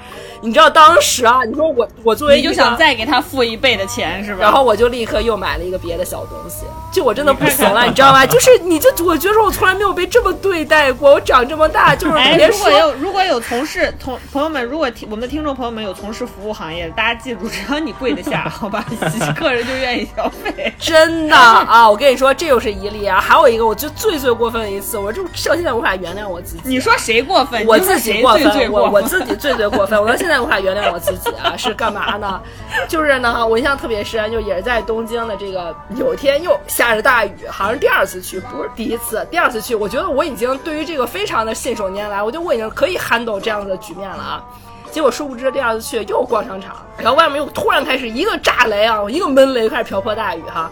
[0.40, 4.40] 你知道当时啊，你说我我作为你就想再给他付一倍的钱是吧？
[4.40, 8.24] 然后我就立刻又买了一个别的小东西，就我真的不行了，你知道吗？
[8.26, 12.70] 就是你就我觉得我从来没有被这么对待过，我长这么大就是 别说。
[12.70, 14.62] 如果有如果有从事同朋友们。
[14.62, 18.82] 如果听我们的听众朋友们有从事服务行业的，大家记住，只要你跪得下，好吧，
[19.36, 20.72] 客人就愿意消费。
[20.78, 23.20] 真的啊，我跟你说，这又是一例啊。
[23.20, 26.62] 还有一个，我就最最过分的一次，我就到现在无法原谅我自己。
[26.64, 27.64] 你说谁过分？
[27.66, 30.00] 我自己过分，我我自己最最过分。
[30.00, 32.40] 我到现在无法原谅我自己啊， 是干嘛呢？
[32.88, 44.44] 就是呢，我印象特别深，就也是在东京的这个有一天又下着大雨，好像是第二次去，不是第一次，第二次去，我觉得我已经对于这个非常的信手拈来，我觉得我已经可以 handle 这样子的局面了啊。
[44.90, 50.70] 结果殊不知，第二次去又逛商场，然后外面又突然开始一个炸雷啊，一个闷雷，开始瓢泼大雨哈。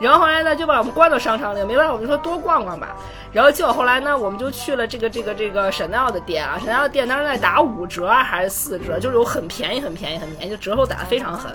[0.00, 2.96] 然后后来呢，就把我们关到商场里，没办法，我们就说多逛逛吧。
[3.32, 11.52] 然后结果后来呢，我们就去了这个这个这个 Chanel 的店啊，Chanel 的店当时在打五折还是四折，就是有很便宜很便宜很便宜，就折扣打得非常狠。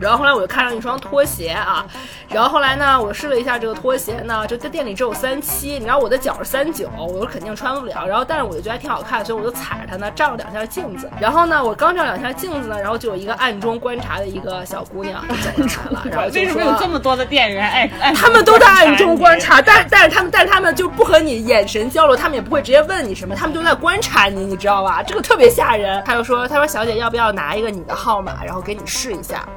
[0.00, 1.84] 然后后来我就看上一双拖鞋啊，
[2.28, 8.06] 然后后来呢，我试了一下这个拖鞋呢，就在店里只有三七，你知道我的脚是三九，我说肯定穿不了。
[8.06, 11.10] 然后但是我就觉得还挺好看，所以我就踩着它呢，照了两下镜子。
[11.18, 16.90] 然后呢，我刚照两下镜子呢，然后就有一个暗中观察的一个小姑娘走出来了，然后为什么有这。
[16.90, 18.12] 么多的店员爱爱？
[18.12, 25.04] 他们都在暗中观察，但但是他们但是他们就不和你眼神交流，他们也不会直接问你什么，他们就在观察你，你知道吧？
[25.04, 26.02] 这个特别吓人。
[26.04, 29.48] 他就说，他说小姐要不要拿一个你的号码，然后给你试一下。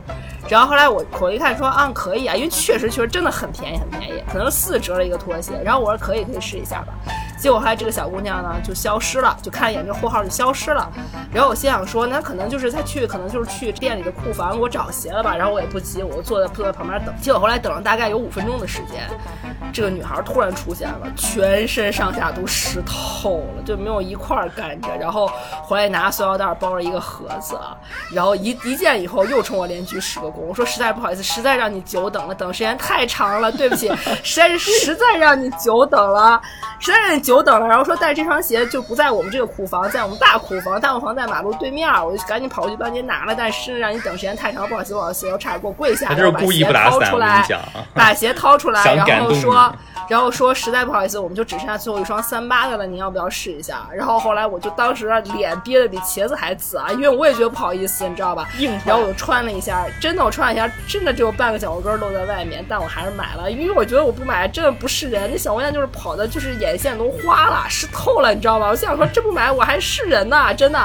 [0.50, 5.54] 然后后来我我一看说啊可以啊，因为确实确实真的很便宜很便宜，可能四折的一个拖鞋。
[5.64, 6.94] 然后我说可以可以试一下吧。
[7.44, 10.90] 结果后来这个小姑娘呢就消失了，就看一眼这货号就消失了。
[11.30, 15.36] 然后我心想说，那可能就是她去，可能就是去店里的库房给我找鞋了吧。
[15.36, 17.14] 然后我也不急，我就坐在坐在旁边等。
[17.22, 19.10] 结果后来等了大概有五分钟的时间，
[19.74, 24.88] 这个女孩突然出现了，全身上下都湿透了，就没有一块儿干着。
[24.98, 25.30] 然后
[25.64, 27.60] 回来拿塑料袋包着一个盒子，
[28.10, 30.40] 然后一一见以后又冲我连鞠十个躬。
[30.48, 33.92] 我说实在不好意思，实在让你久等了，等时间太长了，对不起，
[34.24, 36.42] 实在是实在让你久等了，
[36.80, 37.67] 实在让你久等了。
[37.67, 43.34] 然后说，但是这双鞋就不在我们这个库房，在我们大库房，大库房在马路对面，我就赶紧跑过去帮您拿了。
[43.36, 47.19] 但是让你等时间太长，不好意思，不好意思，我差点给我跪下，他就是故意不打伞，然后
[47.93, 49.76] 把鞋掏出来把鞋掏出来，然后说，
[50.10, 53.88] 然后说实在不好意思，我们就只剩下最后一双三八的了，您要不要试一下？
[53.96, 58.48] 然后后来我就当时脸憋得比茄子还紫啊，因为我也觉得不好意思，你知道吧？
[58.60, 65.30] 硬然后我就穿了一下，真的我穿了一下，真的只有半个脚后跟露在外面，但我还是买了，因为我觉得我不买真的不是人。
[65.32, 68.68] 那小姑娘就是跑的，就是眼线都花了，湿透了，你知道吗？
[68.70, 70.80] 我心想说这不买我还是人呢，真的。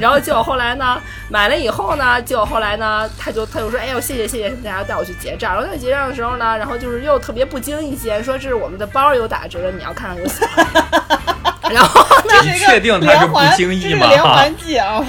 [0.00, 5.54] 然后结果后来呢，买了以后呢，结果后来呢，他就他就说，哎呦谢谢谢谢，什么大家带我去结账。
[5.54, 10.46] 然后在结账的时候呢，然后就是又特别不经意间说这是我们的包有打折，你要看看就行。
[11.70, 15.00] 然后呢，这是一个你确定他是不连环经意吗这是连环计啊！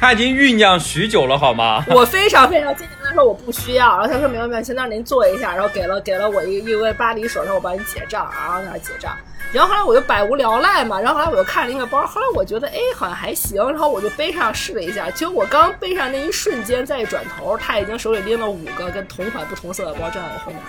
[0.00, 1.84] 他已经酝酿许久了，好吗？
[1.90, 2.74] 我非常非常
[3.14, 9.12] 说我不需要，然后他说没有没有，先让您坐一下，然后给了给了我一个一位巴黎手，说我帮你结账，然后在那结账。
[9.52, 20.66] 然后后来我就百无聊赖嘛，然后后来我又看了一个包，后来我觉得哎好像还行，然后我就背上试了一下，结果我刚背上那一瞬间，再一转头，他已经手里拎了五个跟同款不同色的包站在我后面了。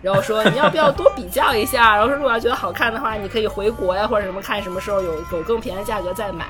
[0.00, 1.94] 然后说你要不要多比较一下？
[1.94, 6.46] 然后说如果要觉得好看的话，你可以回国呀或者什么，看什么时候有有更便宜的价格再买。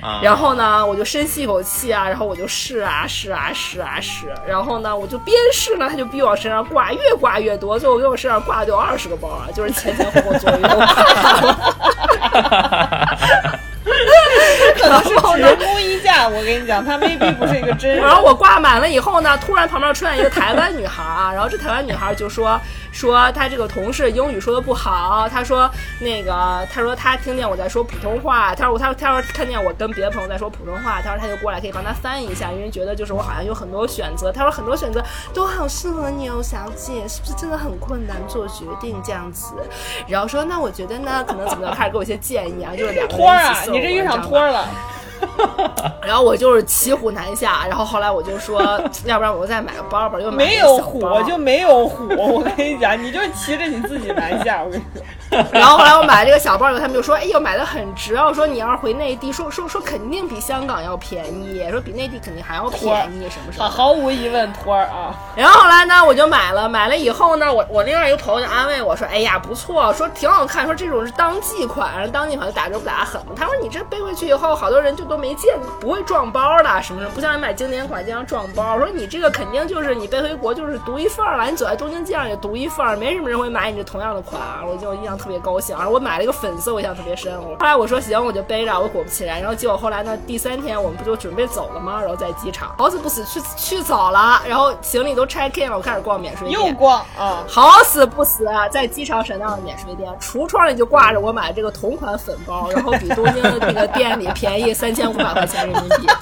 [0.00, 10.58] 啊，然后呢，我就深吸一口气啊，然后我就试啊试啊试啊试，然后呢，我就边试呢，他就逼我身上挂，越挂越多，最后给我身上挂了有二十个包啊，就是前前后后左右
[16.28, 18.00] 我跟你讲，他未必不是一个真人。
[18.04, 22.60] 然后我挂满了以后呢，突然旁边出现一个台湾女孩啊，然后这台湾女孩就说
[22.92, 39.54] 说她这个同事英语说的不好，她说那个她说她听见我在说普通话，她说她她说看见我跟别的朋友在说普通话，她说她就过来可以帮她翻译一下，因为觉得就是我好像有很多选择，她说很多选择都好适合你哦，小姐，是不是真的很困难做决定这样子？
[40.06, 44.68] 然后说那我觉得呢，可能怎么着，开始给我一些建议啊，就是两个 托儿啊，人一起伺候你这遇上我知道吗托儿了。
[46.02, 48.60] 然后我就是骑虎难下，然后后来我就说，
[49.04, 54.62] 要不然我就再买个包吧，又买没有虎包就没有虎，我跟你讲，你就骑着你自己南下。
[54.62, 54.84] 我跟你
[55.30, 58.26] 说， 然后后来我买了这个小包以后，他们就说，哎呦，买的很值啊！
[58.26, 63.68] 我说你要是回内地，说说说肯定比香港要便宜，说比内地肯定还要便宜，什么什么。
[63.68, 73.20] 毫无疑问托儿啊，然后后来呢，我就买了，买了以后呢，我我另外一个朋友就安慰我说，哎呀，不错，说挺好看，说这种是当季款，当季款就打折不打狠。
[73.34, 78.74] 他说你这背回去以后，好多人就都没见，不会撞包的，什么什么，不像你买经典款经常撞包。
[78.74, 84.62] 我说你这个肯定就是你背回国就是独一份儿了，你走在东京街上也独一份儿，没什么人会买你这同样的款啊。
[84.66, 87.32] 我就印象特别高兴，然后我买了一个粉色，我印象特别深。
[87.40, 92.00] 我后来我说行，我就背着，我果不其然，然后结果后来呢，第三天我们不就准备走了吗？
[92.00, 106.06] 然后在机场，好死不死去去早了，然后行李都 check in 了，我开始逛免税店，又逛啊，好死不死，在机场闪亮的免税店，橱窗里就挂着我买这个同款粉包，然后比东京的这个店里便宜三千五百块钱人民币。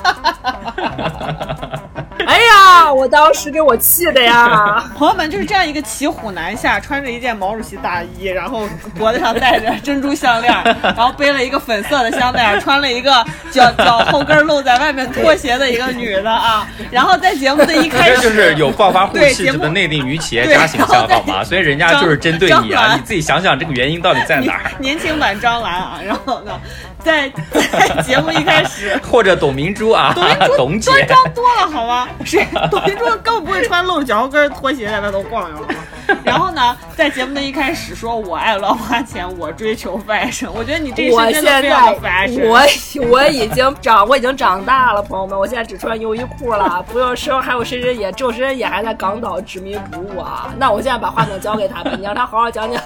[2.27, 4.83] 哎呀，我当时给我气的呀！
[4.97, 16.67] 朋友们就是这样一个骑虎难下，穿着一件毛主席大衣，然后脖子上戴着珍珠项链，然后背了一个粉色的香奈儿，穿了一个脚脚后跟露在外面拖鞋的一个女的啊。
[16.91, 21.45] 然后在节目的一开始，这就是有暴发户对节目气质的内地女企业家形象，好吗？
[21.45, 24.73] 所以人家就是针对你啊，你自己想想这个原因到底在哪儿？
[24.79, 26.59] 年轻版张兰啊，然后呢，
[27.05, 27.29] 在
[27.71, 30.13] 在节目一开始， 或者董明珠啊，
[30.57, 32.09] 董明珠董姐端，庄多了好吗？
[32.25, 32.47] 谁？
[32.71, 35.75] 董明珠根本不会穿露脚后跟拖鞋在那都逛悠，好吗？
[36.25, 40.51] 然后呢，在节目的一开始说我爱乱花钱，我追求 fashion。
[40.51, 42.49] 我觉得你这我是真的现非常的在 fashion。
[42.49, 50.53] 我 我已经长我已经长大了，朋友们，我现在只穿优衣库了， 不用说还有深深野，只有深深野还在港岛执迷不悟啊。
[50.59, 52.83] 那我现在把话筒交给他吧，你让他好好讲讲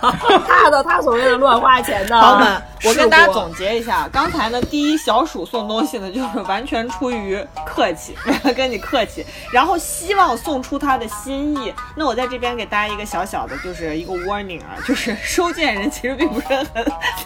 [0.47, 2.21] 他的他所谓的乱花钱的。
[2.21, 11.73] 朋友们，我跟大家总结一下，刚才呢，第一小鼠送东西呢，就是完全出于客气，为了跟你客气，然后希望送出他的心意。
[11.95, 16.67] 那我在这边给大家一个小小的，就是一个 warning 啊，就是 收件人其实并不是很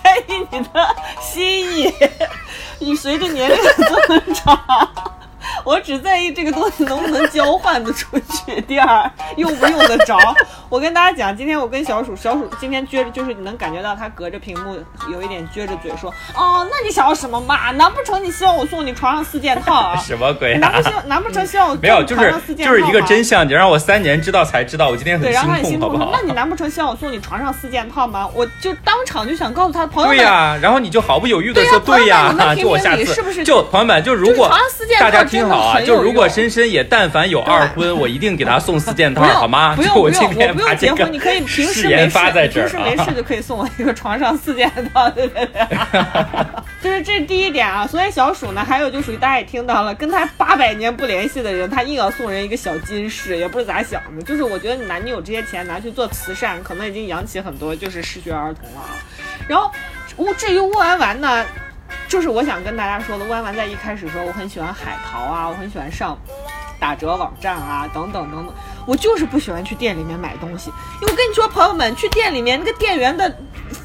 [0.03, 1.93] 在意你的心意，
[2.79, 5.03] 你随着年龄的增长。
[5.65, 10.19] 我只在意这个东西能不能交换的出去，第二用不用得着。
[10.69, 14.77] 我跟大家讲，今天我跟小鼠，小鼠今天撅着，就是你能感觉到他隔着屏幕
[15.11, 17.71] 有一点撅着嘴说，哦，那你想要什么嘛？
[17.73, 19.97] 难不成你希望我送你床上四件套啊？
[20.03, 26.11] 什么鬼难不难不成希望我没有，送你就是床上四件就是一个真相，你让我三年知道才知道，我今天很对，然后他很心痛，好不好，？
[26.13, 28.27] 那你难不成希望我送你床上四件套吗？
[28.35, 39.75] 我就当场就想告诉他朋友们，对呀、然后你就毫不犹豫的说对呀、朋友们你们就我下次就朋友们就如果床上四件套大家听好啊，就如果深深也但凡有二婚，我一定给他送四件套好吗？
[39.77, 45.79] 不用就我今不用，我不天把这个用结婚，你可以平时没事，发在这儿平时没啊事就可以送我一个床上四件套，对对对，
[46.83, 47.87] 就是这是第一点啊。
[47.87, 54.23] 所以小鼠呢，还有就属于大家也听到了，跟他八百年不联系的人，他硬要送人一个小金饰，也不知咋想的。
[54.23, 58.97] 就是我觉得你拿你有这些钱拿去做慈善，可能已经养起很多就是失学儿童了啊。
[59.49, 59.71] 然后，
[60.17, 61.45] 乌至于乌丸丸呢？
[62.13, 66.15] 就是我想跟大家说的，弯弯在一开始说我很喜欢海淘啊，我很喜欢上
[66.79, 68.55] 打折网站啊，等等等等。
[68.87, 70.71] 我就是不喜欢去店里面买东西，
[71.01, 73.35] 因为我跟你说，朋友们，去店里面那个店员的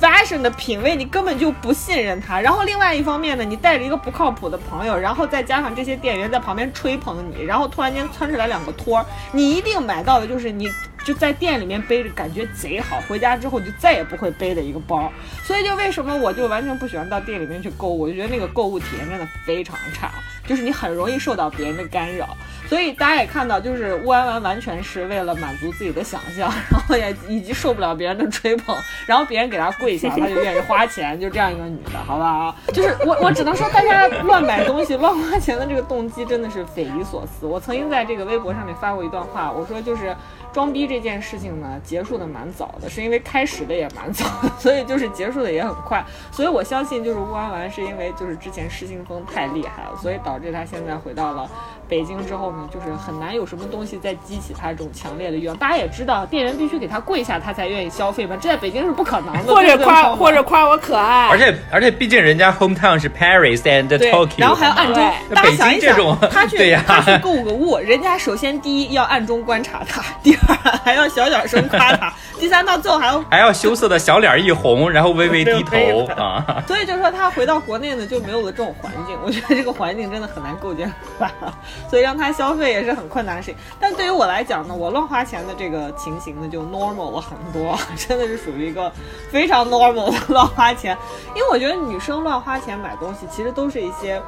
[0.02, 2.40] fashion 的品味，你根本就不信任他。
[2.40, 10.68] 然后另外一方面呢，你带着一个不靠谱的朋友，然后再加上这些店员在旁边吹捧你，然后突然间窜出来两个托儿，你一定买到的就是你
[11.06, 15.12] 就在店里面背着感觉贼好，回家之后就再也不会背的一个包。
[15.44, 20.12] 所以就为什么我就完全不喜欢到店里面去购物，我就觉得那个购物体验真的非常差，
[20.46, 22.36] 就是你很容易受到别人的干扰。
[22.68, 28.76] 所以大家也看到，就是乌安完完全是为了满足自己的想象， 然后也以及受不了别人的吹捧，
[29.06, 32.56] 然后别人给他跪下，他就愿意花钱，就这样一个女的，好不好？
[32.74, 37.46] 就是我我只能说，大家乱买东西、 乱花钱的这个动机真的是匪夷所思。
[37.46, 40.16] 我曾经在这个微博上面发过一段话，我说就是。
[40.54, 44.26] 装逼这件事情呢，结束的蛮早的，是因为开始的也蛮早，
[44.58, 46.04] 所以就是结束的也很快。
[46.32, 51.48] 所以我相信，就是乌安丸是因为就是之前失心疯太厉害了，所以导致他现在回到了
[51.88, 55.58] 北京之后呢，就是很难有什么东西再激起他这种强烈的欲望。
[55.58, 59.54] 大家也知道，店员必须给他跪下，他才愿意消费嘛，这在北京是不可能的。
[59.54, 76.46] 或者夸或者夸我可爱，而且而且，毕竟人家 hometown 是 Paris and 对 Tokyo，，然后还要暗中，大家想一想北京这种，他去 对呀他去购个物，人家首先第一要暗中观察他，第二还要小小声夸他，第三到最后还要还要羞涩的小脸一红，然后微微低头啊。
[76.68, 79.18] 所以就说他回到国内呢，就没有了这种环境。
[79.24, 81.54] 我觉得这个环境真的很难构建出来了，
[81.90, 83.56] 所以让他消费也是很困难的事情。
[83.80, 88.92] 但对于我来讲呢，我乱花钱的这个情形呢，就 normal 了很多， 真的是属于一个
[89.32, 90.98] 非常 normal 的乱花钱。
[91.36, 94.22] 因为我觉得女生乱花钱买东西，其实都是一些。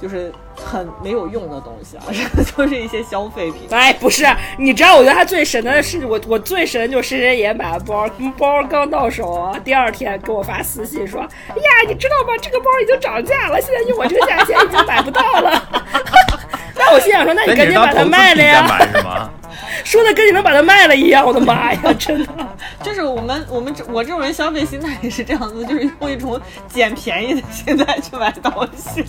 [0.00, 2.02] 就是很没有用的东西啊，
[2.56, 3.68] 都是一些消费品。
[3.70, 4.26] 哎，不是，
[4.58, 12.36] 你知道，我觉得他最神的是我，我最神就是深深也买了包，包刚到手，第二天给我发私信说，哎呀，你知道吗？
[12.42, 15.62] 这个包已经涨价了，现在用我这个价钱已经买不到了。
[16.74, 19.30] 那我心想说，那你赶紧把它卖了呀，买是吗？
[19.84, 22.28] 说的跟你能把它卖了一样，我的妈呀， 真的。
[22.82, 29.04] 就是我们我们这我这种人消费心态也是这样子，就是用一种捡便宜的心态去买东西、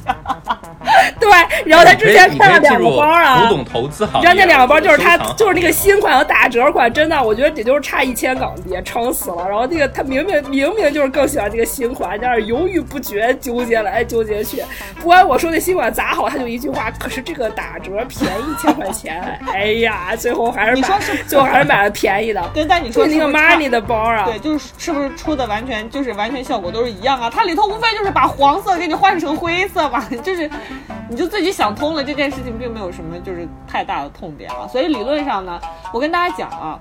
[1.20, 1.30] 对，
[1.66, 9.48] 然后他之前看了两个包啊，古董投资行业，你知道那两个包就是他就是那个新款和打折款，真的，我觉得也就是差一千港币，撑死了。
[9.48, 14.64] 然后那个他明明明明就是更喜欢这个新款，但是犹豫不决，纠结来纠结去。
[15.00, 22.42] 不管我说那新款咋好，他就一句话，可是这个打折便宜一千块钱，哎呀，最后还是你说是最后还是买了便宜的。
[22.54, 27.30] 对，但你说那个是不是差 Marni 的包啊，对，就是是不是出的完全就是完全效果都是一样啊？
[27.30, 30.50] 它里头无非就是把黄色给你换成灰色嘛，就是
[31.10, 34.68] 你就自己想通了，这件事情并没有什么就是太大的痛点啊。
[34.68, 35.60] 所以理论上呢，
[35.94, 36.80] 我跟大家讲啊，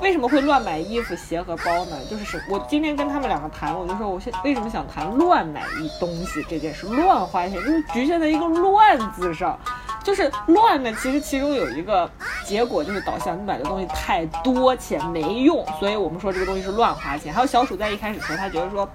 [0.00, 1.96] 为什么会乱买衣服、鞋和包呢？
[2.10, 9.58] 就是是我今天跟他们两个谈，我就说我现为什么想谈乱买一东西这件事，乱花钱就是局限在一个乱字上。
[10.04, 12.08] 就是乱呢，其实其中有一个
[12.44, 17.32] 结果就是导向你买的东西太多且没用，所以我们说这个东西是乱花钱。
[17.32, 18.88] 还有小鼠在一开始说，他觉得说。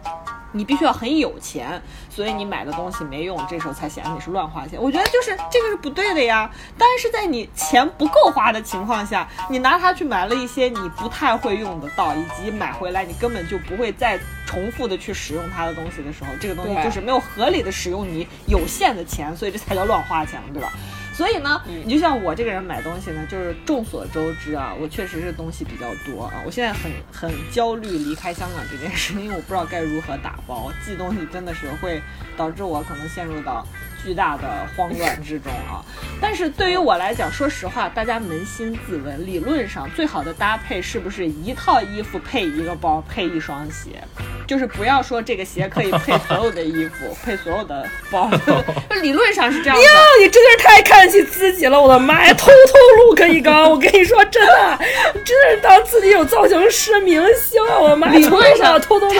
[0.51, 1.79] 你必须要很有钱，
[2.09, 4.81] 所以你买的东西没用，这时候才显得你是乱花钱。
[4.81, 6.49] 我觉得就是这个是不对的呀。
[6.75, 20.73] 但是在你钱不够花的情况下，你拿它去买了一些你不太会用得到，以及买回来你根本就不会再重复的去使用它的东西的时候，这个东西就是没有合理的使用你有限的钱，所以这才叫乱花钱，对吧？
[21.19, 26.41] 所以呢，你就像我这个人买东西呢，就是众所周知啊，我确实是东西比较多啊。
[26.45, 32.01] 我现在很很焦虑离开香港这件事，因为我不知道该如何打包，寄东西真的是会
[32.37, 33.67] 导致我可能陷入到
[34.03, 34.43] 巨大的
[34.75, 35.83] 慌乱之中啊。
[36.21, 44.03] 但是对于我来讲，说实话，大家扪心自问，理论上最好的搭配是不是一套衣服配一个包配一双鞋？
[44.45, 48.29] 就是不要说这个鞋可以配所有的衣服， 配所有的包，
[49.01, 49.83] 理论上是这样的。
[49.83, 49.89] 呀，
[50.19, 51.79] 你真的是太看得起自己了！
[51.79, 54.79] 我的妈呀，偷偷 look 一缸，我跟你说，真的，
[55.23, 57.79] 真的是当自己有造型师明星啊！
[57.79, 59.17] 我的妈呀，理论上偷偷你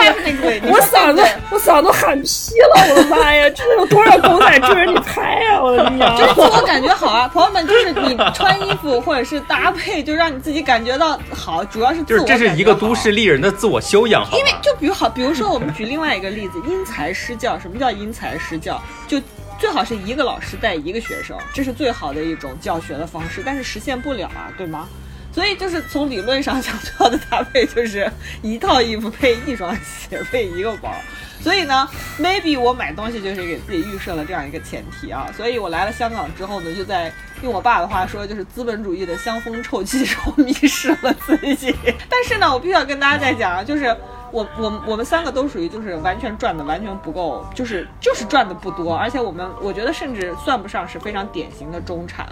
[0.70, 2.88] 我嗓子我嗓子喊劈了！
[2.90, 5.62] 我的妈呀，真的有多少狗仔追着你拍啊！
[5.62, 6.16] 我的娘！
[6.18, 14.52] 就是自我感觉好啊，朋友们，就是你穿衣服或者是搭配，就让你自己感觉到好，主要是自就是我这是一个都市丽人的自我修养，好因为？
[14.62, 17.58] 就比如好，比如说我们举另外一个例子，因材施教。
[17.60, 18.82] 什么叫因材施教？
[19.08, 19.22] 就
[19.58, 24.88] 最好是一个老师带一个学生，这是最好的一种教学的方式，但是实现不了啊，对吗？
[25.32, 28.12] 所以就是从理论上讲，最好的搭配就是
[28.42, 30.94] 一套衣服配一双鞋配一个包。
[31.42, 31.88] 所以呢
[32.20, 35.30] ，maybe 我买东西就是给自己预设了这样一个前提啊。
[35.38, 37.12] 所以我来了香港之后呢，就在
[37.42, 41.74] 用我爸的话说，就是资本主义的香风臭气中迷失了自己。
[42.10, 43.96] 但是呢，我必须要跟大家再讲啊，就是。
[44.32, 52.30] 我我我们三个都属于就是完全赚的完全不够，就是就是赚的不多，而且我们我觉得甚至算不上是非常典型的中产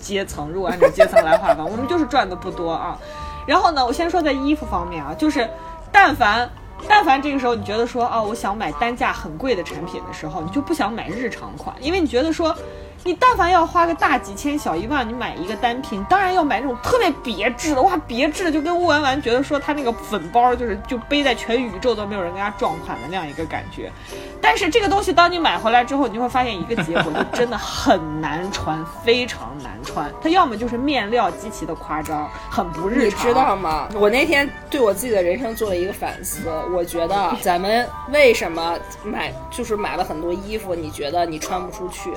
[0.00, 0.48] 阶层。
[0.48, 2.98] 如果按照阶层来划分，我们就是赚的不多啊。
[3.46, 5.48] 然后呢，我先说在衣服方面啊，就是
[5.92, 6.48] 但凡
[6.88, 12.54] 但凡这个时候你觉得说啊，我想买单价很贵的产品的时候，你就不想买日常款，因为你觉得说。
[13.02, 23.90] 你但凡要花个大几千小一万，你买一个单品，当然要买那种特别别致的，哇，别致的就跟乌丸丸觉得说他那个粉包就是就背在全宇宙都没有人跟他撞款的那样一个感觉。
[24.38, 30.12] 但是这个东西当你买回来之后，你就会发现一个结果，就真的很难穿，非常难穿。
[30.22, 33.28] 它要么就是面料极其的夸张，很不日常你。
[33.28, 33.88] 知道吗？
[33.94, 42.12] 我那天对我自己的人生做了一个反思，我觉得 咱们为什么买就是买了很多衣服，你觉得你穿不出去，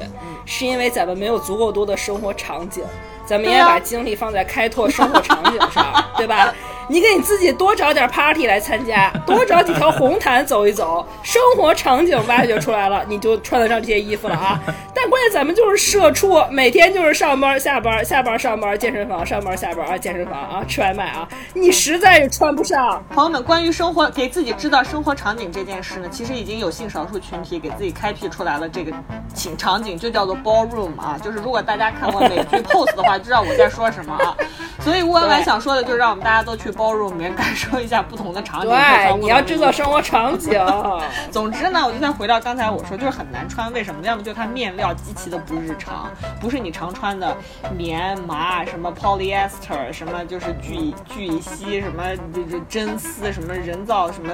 [0.45, 2.83] 是因为咱们没有足够多的生活场景，
[3.25, 6.53] 咱们应该把精力放在开拓生活场景上， 对吧？
[6.87, 14.59] 你给你自己多找点 party 来参加， 多找几条红毯走一走，生活场景挖掘出来了，你就穿得上这些衣服了啊！
[14.95, 23.03] 但关键咱们就是社畜，每天就是上班下班，下班上班，健身房上班下班啊，健身房啊，吃外卖啊，你实在是穿不上。
[23.09, 28.93] 朋友们，关于生活给自己制造生活场景这件事呢，其实已经有性少数群体给自己开辟出来了这个
[29.33, 31.17] 情场景，就叫做 ballroom 啊。
[31.21, 34.35] 就是如果大家看过美剧 Pose 的话，知道我在说什么啊。
[34.79, 38.69] 所以吴婉婉想说的就是让我们大家都去 ballroom 里面感受一下不同的场景。
[38.69, 40.59] 对，你要制造生活场景。
[41.31, 44.03] 总之呢，我就再回到刚才我说，就是很难穿，为什么？
[44.03, 46.09] 要么就它面料极其的不日常，
[46.41, 47.35] 不是你常穿的
[47.75, 52.03] 棉麻什么 polyester 什么就是聚聚乙烯什么
[52.33, 54.33] 这这真丝什么人造什么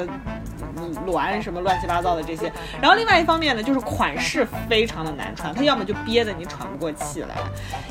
[0.78, 2.52] 嗯卵什么乱七八糟的这些。
[2.82, 7.36] 然后另外一方面呢，就是款式非常的难穿，它要么就憋得你喘不过气来，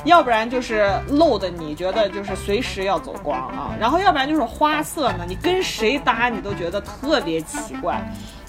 [0.05, 8.01] 要不然就是露的你觉得就是随时要走光啊，然后要不然就是花色呢，你跟谁搭你都觉得特别奇怪。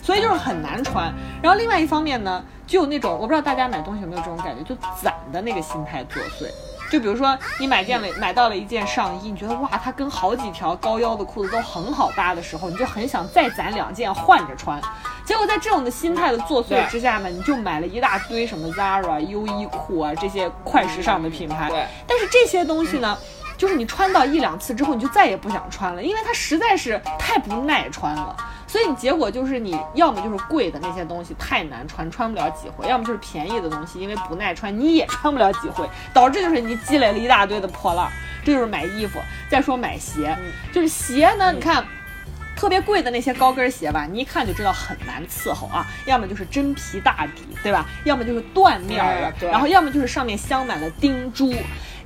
[0.02, 1.14] 所以就是很难穿。
[1.40, 6.50] 然后另外一方面呢，就有那种我不知道大家买东西有没有这种感觉，就攒的那个心态作祟。
[6.90, 14.82] 就比如说你买件了买到了一件上衣，你觉得哇，它跟好几条高腰的裤子都很好搭的时候，你就很想再攒两件换着穿。
[15.24, 21.70] 结果在这种的心态的作祟之下呢，你就买了一大堆什么 Zara、优衣库啊这些快时尚的品牌。
[21.70, 23.16] 对但是这些东西呢，
[23.60, 28.34] 就是你穿到一两次之后，你就再也不想穿了，因为它实在是太不耐穿了。
[28.66, 38.12] 所以你结果就是你要么就是贵的那些东西太难穿，穿不了几回；要么就是便宜的东西，因为不耐穿你也穿不了几回，导致就是你积累了一大堆的破烂儿。
[38.46, 39.20] 这就是买衣服。
[39.52, 40.34] 再说买鞋，
[40.72, 41.86] 就是鞋呢，你看。
[42.56, 47.86] 特别贵的那些高跟鞋吧，你一看就知道很难伺候啊，要么就是真皮大底，对吧？
[48.04, 51.54] 要么就是缎面儿的然后要么就是上面镶满了钉珠。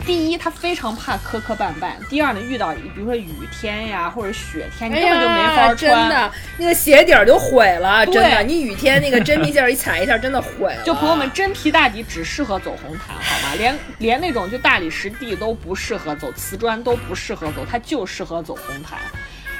[0.05, 5.77] 第一，它非常怕磕磕绊绊；第二呢，遇到比如说雨天呀或者雪天，你哎根本就没法呀，穿。
[5.77, 8.43] 真的，那个鞋底儿就毁了，真的。
[8.43, 10.83] 你雨天那个真皮筋儿一踩一下，真的毁了。
[10.83, 13.55] 就朋友们，真皮大底只适合走红毯，好吗？
[13.57, 18.99] 连连那种就大理石地都不适合走，瓷砖都不适合走，它就适合走红毯。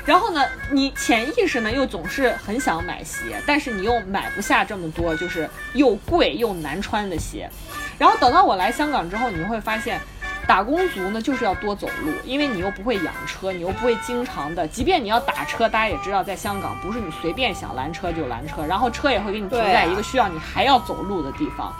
[0.05, 7.49] 然后呢，你潜意识呢又总是很想买鞋，但是你又买不下这么多，就是又贵又难穿的鞋。
[7.97, 10.01] 然后等到我来香港之后，你会发现，
[10.47, 21.73] 打工族呢就是要多走路，因为你又不会养车，你又不会经常的，即便你要打车，大家也知道，在香港不是你随便想拦车就拦车，然后车也会给你停在一个需要你还要走路的地方。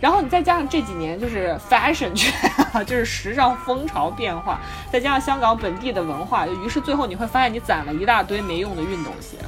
[0.00, 2.30] 然后你再加上这几年就是 fashion 圈，
[2.84, 4.60] 就是时尚风潮变化，
[4.92, 9.38] 再加上香港本地的文化，于是最后你会发现你攒了一大堆没用的运动鞋。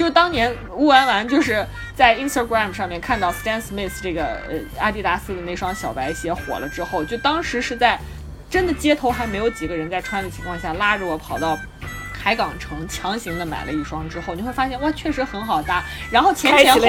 [0.00, 1.62] 就当年乌丸丸就是
[1.94, 8.00] 在 Instagram 上面看到 Stan Smith 这个呃阿迪达斯的那双小白鞋火了之后，就当时是在
[8.48, 11.58] 真的街头还没有几个人在穿的情况下，拉着我跑到。
[12.22, 15.82] 海港城强行的买了一双之后，你会发现哇，确实很好搭。
[16.10, 16.80] 然后前前后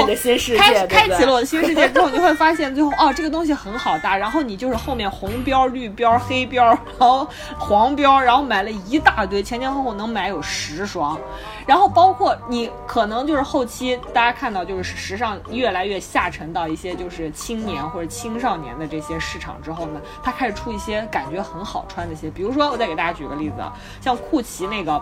[0.57, 4.17] 开开启了我的新世界之后，你会发现最后哦，这个东西很好搭。
[4.17, 7.27] 然后你就是后面红标、绿标、黑标，然后
[7.57, 11.17] 黄标，然后买了一大堆，前前后后能买有十双。
[11.65, 23.71] 然后包括你可能就是后期大家看到就是时尚越来越下沉到一些就是青年或者青少年的这些市场之后呢，它开始出一些感觉很好穿的鞋，比如说我再给大家举个例子啊，
[24.01, 25.01] 像酷奇那个。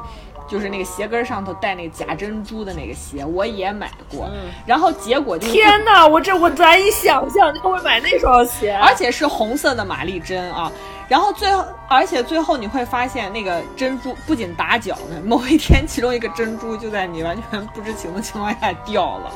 [0.50, 4.30] 就是那个鞋跟上头带那个假珍珠的那个鞋，我也买过，
[4.66, 10.72] 然后结果就是天哪，我这我难以想象你会买那双鞋，而且是红色的玛丽珍啊。
[11.10, 19.32] 然后最后，而且最后你会发现，那个珍珠不仅打脚呢，某一天其中一个珍珠就在你完全不知情的情况下掉了，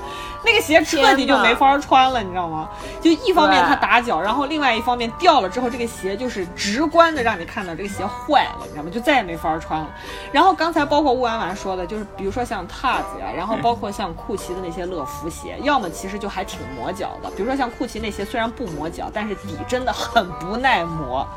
[0.46, 2.70] 那个鞋彻底就没法穿了，你知道吗？
[3.02, 8.92] 就一方面它打脚，然后另外一方面掉了之后，这个鞋就是直观的让你看到这个鞋坏了，你知道吗？
[8.92, 9.90] 就再也没法穿了。
[10.32, 21.28] 然后刚才包括乌丸丸说的，就是比如说像 Taz 呀，然后包括像库奇的那些乐福鞋，要么其实就还挺磨脚的，比如说像库奇那些虽然不磨脚，但是底真的很不耐磨。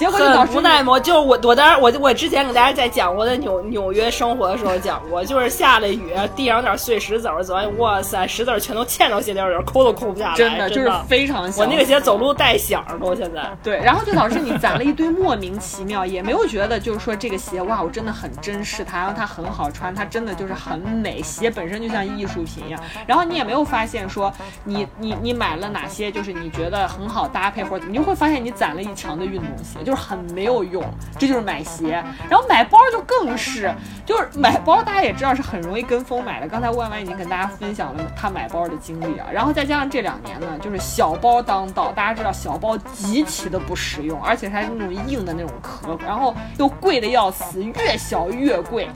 [0.00, 0.98] 结果不耐磨。
[0.98, 13.50] 就我我当然我我之前给大家在讲我的纽纽约生活的时候讲过，就是下了雨，地上有点碎石子儿，走完哇塞，石子儿全都嵌到鞋底儿，抠都抠不下来，真的的就是非常我那个鞋走路带响儿都现在。
[13.62, 22.80] 对，然后就导致你攒了一堆莫名其妙，也没有觉得就是说这个鞋哇，我真的很珍视它，然后它很好穿，它真的就是很美，鞋本身就像艺术品一样。
[23.06, 24.32] 然后你也没有发现说
[24.64, 30.84] 你你你买了哪些就是你觉得很好搭配或者，你就会发现你攒了一墙的运动鞋，就就是很没有用。
[31.18, 33.74] 这就是买鞋，然后买包就更是，
[34.06, 36.46] 就是买包大家也知道是很容易跟风买的。
[36.46, 48.88] 刚才万万已经跟大家分享了他买包的经历啊，然后再加上这两年呢，就是小包当道，大家知道小包极其的不实用，而且还是那种硬的那种壳，然后又贵的要死，越小越贵。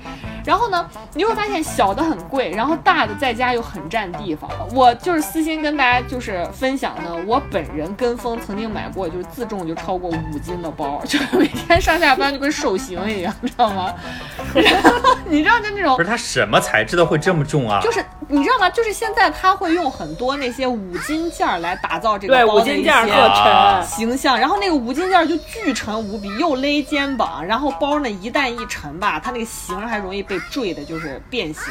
[0.44, 4.50] 然后呢，你会发现小的很贵，然后大的在家又很占地方。
[4.74, 13.94] 我就是私心跟大家就是分享呢，我本人跟风曾经买过，就是自重就超过五斤的包， 就是每天上下班就跟受刑一样，你知道吗？
[14.54, 14.90] 然后
[15.26, 17.80] 你知道就那种不是它什么材质的会这么重啊？
[17.82, 18.68] 就是你知道吗？
[18.70, 31.62] 就是现在他会用很多那些五金件儿来打造这个对，五包的一些金件儿特啊沉，形象，然后那个五金件儿就巨沉无比，又勒肩膀，然后包呢一旦一沉吧，它那个形儿还容易被坠的，就是变形，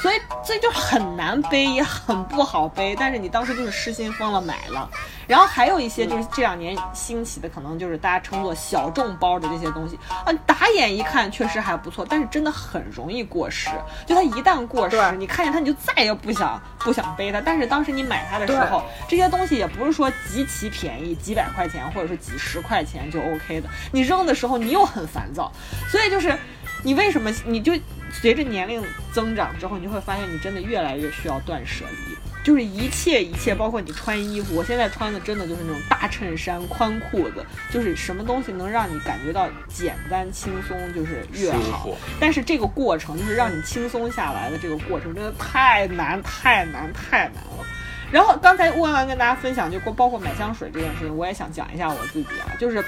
[0.00, 2.94] 所以所以就很难背，也很不好背。
[2.98, 4.88] 但是你当时就是失心疯了买了，
[5.26, 13.68] 然后还有一些就是这两年兴起的，可能就是大家称作小众包的这些东西啊，打眼一看确实还不错，但是真的很容易过时。
[14.06, 17.40] 就它一旦过时，你看见它你就再也不想不想背它。
[17.40, 23.68] 但是当时你买它的时候，这些东西也不是说极其便宜，几百块钱或者说几十块钱就 OK 的。
[23.92, 25.52] 你扔的时候你又很烦躁，
[25.90, 26.36] 所以就是
[26.84, 27.72] 你为什么你就
[28.12, 28.82] 随着年龄
[29.12, 32.16] 增长之后，你就会发现你真的越来越需要断舍离。
[32.44, 41.90] 就是一切一切，包括你穿衣服，我现在穿的真的就是那种大衬衫、宽裤子，就是什么东西能让你感觉到简单轻松，就是越好。
[42.18, 47.66] 但是这个过程，就是让你轻松下来的这个过程，真的太难、太难、太难了。
[48.10, 52.82] 然后刚才乌安安跟大家分享，就包括买香水这件事情，我也想讲一下我自己啊，就是。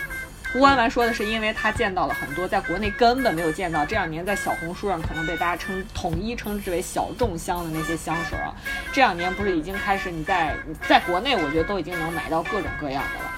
[0.57, 8.53] 乌安完说的是，因为他见到了很多在国内根本没有见到，这两年在小红书上可能被大家称统一称之为小众香的那些香水啊，
[8.93, 10.57] 这两年不是已经开始你在
[10.89, 13.31] 在国内，我觉得都已经能买到各种各样的了。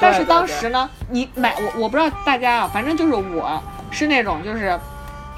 [0.00, 3.62] 但是当时呢，你买我我不知道大家啊，反正就是我
[3.92, 4.76] 是那种就是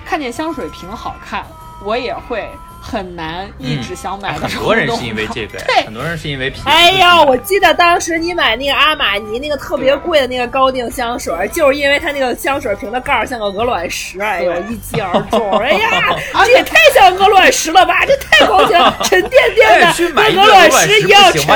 [0.06, 1.44] 看见香水瓶好看，
[1.84, 2.48] 我也会
[2.90, 4.58] 很难一直想买的很。
[4.62, 6.62] 多人是因为这个，对很多人是因为皮。
[6.64, 15.50] 哎呀，我记得当时你买那个阿玛尼那个特别贵的那个高定香水，就是因为它那个香水瓶的盖儿像个鹅卵石，哎呦，一击而中。
[15.60, 16.16] 哎呀，
[16.46, 18.06] 这也太像鹅卵石了吧！
[18.06, 19.86] 这太高级了，沉甸甸的
[20.40, 21.54] 鹅卵石石一样沉。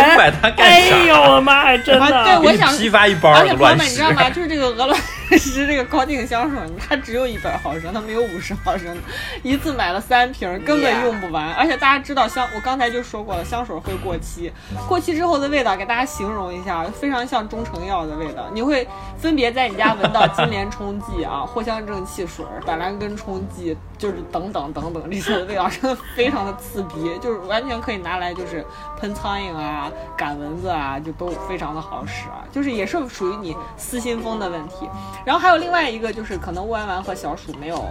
[0.58, 2.40] 哎呦我的妈呀，真的。
[2.42, 4.28] 我想批发一包鹅而且朋友们，你知道吗？
[4.28, 5.00] 就是这个鹅卵
[5.38, 8.96] 石这个高定香水，它只有一百毫升，它没有五十毫升，
[9.42, 11.52] 一次买了三瓶，根本用不完。
[11.54, 14.52] 而且大家知道香，我刚才就说过了，香水会过期，
[14.88, 18.44] 过期之后的味道给大家形容一下，非常像中成药的味道。
[18.52, 28.64] 你会分别在你家闻到金莲冲剂啊、 藿香正气水、板蓝根冲剂，就是等等等等这些味道，真的非常的刺鼻，就是完全可以拿来就是
[28.98, 34.88] 喷苍蝇啊、赶蚊子啊，就都非常的好使啊，就是也是属于你私心风的问题。
[35.24, 37.84] 然后还有另外一个就是可能乌丸丸和小鼠没有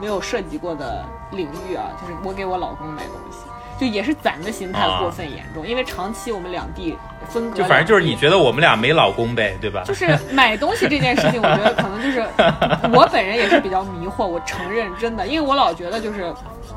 [0.00, 3.38] 没有涉及过的领域啊，就是我给我老公买东西。
[3.80, 6.96] 就也是攒的心态过分严重，因为长期我们两地
[7.28, 9.82] 分隔，就反正就是你觉得我们俩没老公呗，对吧？
[9.84, 12.20] 就是买东西这件事情，我觉得可能就是
[12.92, 14.24] 我本人也是比较迷惑。
[14.24, 16.32] 我承认，真的，因为我老觉得就是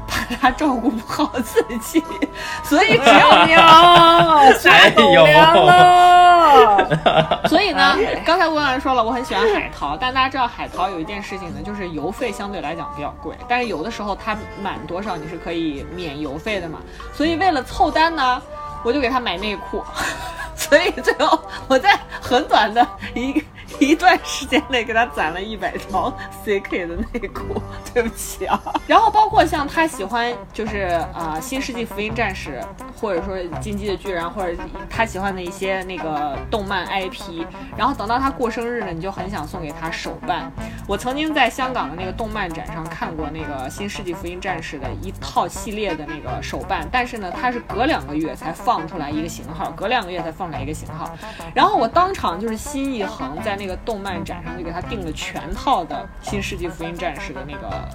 [0.07, 2.03] 怕他照顾不好自己，
[2.63, 7.41] 所以只要呀，撒狗粮了。
[7.47, 16.79] 所以呢，刚才吴婉说了，我很喜欢海淘，但大家知道海淘有一件事情呢，就是邮费相对来讲比较贵，但是有的时候它满多少你是可以免邮费的嘛。
[17.13, 18.41] 所以为了凑单呢，
[18.83, 19.83] 我就给他买内裤，
[20.55, 23.43] 所以最后我在很短的一
[23.79, 26.11] 一段时间内给他攒了一百条
[26.43, 27.61] CK 的内裤，
[27.93, 28.61] 对不起啊。
[28.87, 32.61] 然后包括像他喜欢就是啊、新世纪福音战士》，
[32.99, 34.57] 或者说《进击的巨人》，或者
[34.89, 37.45] 他喜欢的一些那个动漫 IP。
[37.77, 40.51] 然后等到他过生日呢，你就很想送给他手办。
[40.87, 51.11] 我曾经在香港的那个动漫展上看过那个《新世纪福音战士》的一套系列的那个手办，但是呢，它是隔两个月才放出来一个型号，隔两个月才放出来一个型号。
[51.53, 57.87] 然后我当场就是心一横，在那个动漫展上就给他订了全套的《新世纪福音战士》的那个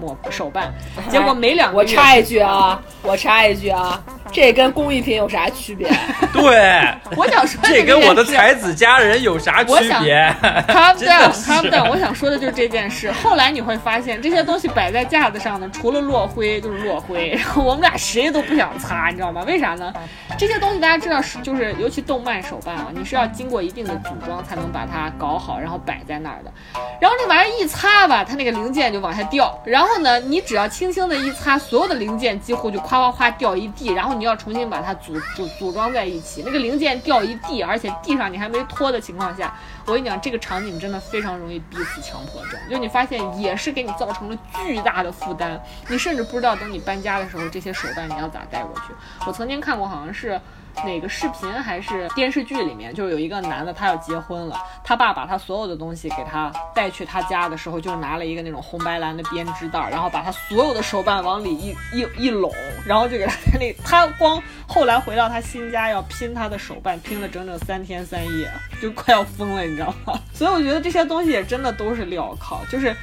[0.00, 0.72] 抹手办，
[1.10, 4.02] 结果没两个月，我插一句啊，我插一句啊，
[4.32, 5.88] 这跟工艺品有啥区别？
[6.32, 6.82] 对，
[7.16, 10.34] 我想说的这跟我的才子佳人有啥区别？
[10.68, 11.90] calm 真的 down, 是 calm down。
[11.90, 13.10] 我想说的就是这件事。
[13.12, 19.42] 后来你会发现，这些东西摆在架子上呢，除了落灰就是落灰，然后我们俩谁都不想擦，你知道吗？
[19.46, 19.92] 为啥呢？
[20.36, 26.52] 这些东西大家知道是就是，尤其动漫手办啊，你是要经过一定的组装才能把它搞好，然后摆在那儿的。
[27.00, 29.56] 然后这玩意儿一擦吧，它那个零件就往下掉。
[29.64, 33.92] 然后呢，你只要轻轻的一擦，所有的零件几乎就夸夸夸掉一地。
[33.92, 39.54] 然后你要重新把它组组组装在一起，那个零件掉一地，而且地上你还没拖的情况下，
[39.86, 42.58] 我跟你讲，这个场景真的非常容易逼死强迫症。
[42.70, 48.94] 就你发现也是给你造成了巨大的负担，你甚至不知道等你搬家的时候，这些手办你要咋带过去。
[49.26, 50.40] 我曾经看过，好像是。
[50.84, 62.52] 哪个视频还是电视剧里面，就是有一个男的，他要结婚了，他爸把他所有的东西给他带去他家的时候，就拿了一个那种红白蓝的编织袋，然后把他所有的手办往里一一一拢，
[62.86, 68.50] 然后就给他那他光后来回到他新家要拼他的手办，拼了整整三天三夜，
[68.80, 70.18] 就快要疯了，你知道吗？
[70.34, 72.94] 所以我觉得这些东西也真的都是镣铐，就是。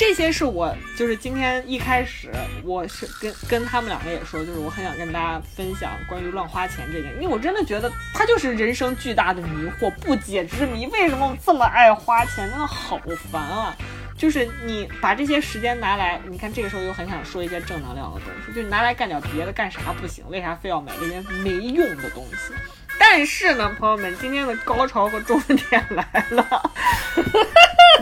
[0.00, 2.30] 这些是我就是今天一开始
[2.64, 10.86] 我是跟跟他们两个也说，就是我很想跟大家分享关于乱花钱这件，因为我真的觉得它就是人生巨大的迷惑、不解之谜。
[10.86, 12.48] 为什么我这么爱花钱？
[12.48, 12.98] 真的好
[13.30, 13.76] 烦啊！
[14.16, 20.24] 就是你把这些时间拿来，你看这个时候又很想说一些正能量的东西，就拿来干点别的，干啥不行？
[20.30, 22.54] 为啥非要买这些没用的东西？
[22.98, 26.72] 但是呢，朋友们，今天的高潮和重点来了，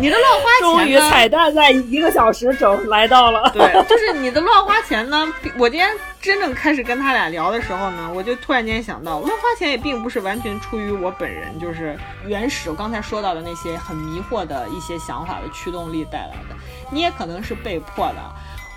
[0.00, 3.50] 你的乱花钱终于彩蛋在一个小时整来到了。
[3.52, 5.26] 对，就是你的乱花钱呢。
[5.58, 5.90] 我今天
[6.20, 16.56] 真正开始跟他俩聊的时候呢，我就突然间想到，乱花钱也并不是完全出于我本人，就是原始我刚才说到的那些很迷惑的一些想法的驱动力带来的，
[16.90, 18.16] 你也可能是被迫的。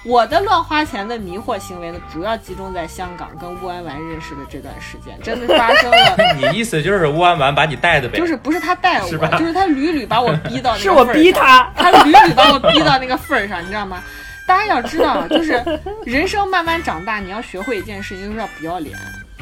[0.03, 6.15] 我的乱花钱的迷惑行为呢，主要集中在香港跟乌安丸认识的这段时间，真的发生了。
[6.35, 8.17] 你意思就是乌安丸把你带的呗？
[8.17, 14.01] 就是不是他带我，是就是他屡屡把我逼到那个 是我份儿上逼他 他屡屡把我逼到那个份儿上，你知道吗？
[14.47, 15.63] 大家要知道，就是
[16.03, 18.97] 人生慢慢长大，你要学会一件事情，就是要不要脸。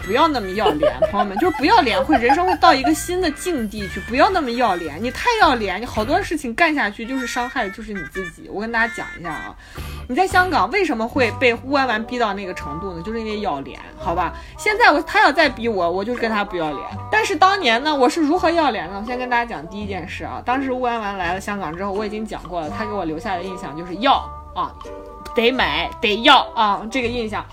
[0.05, 3.99] 不要那么要脸，朋友们， 就是不要脸，会人生会到一个新的境地去。
[4.01, 8.49] 不要那么要脸，你太要脸，你好多事情干下去就是伤害的就是你自己。
[8.51, 9.55] 我跟大家讲一下啊，
[10.07, 13.01] 你在香港为什么会被乌安丸逼到那个程度呢？
[13.03, 14.33] 就是因为要脸，好吧？
[14.57, 16.81] 现在我他要再逼我，我就跟他不要脸。
[17.11, 18.99] 但是当年呢，我是如何要脸呢？
[19.01, 24.13] 我先跟大家讲第一件事啊，当时乌安丸来了香港之后，我已经讲过了，他给我留下的印象就是要
[24.55, 24.73] 啊。
[25.39, 27.43] 得买得要啊，这个印象。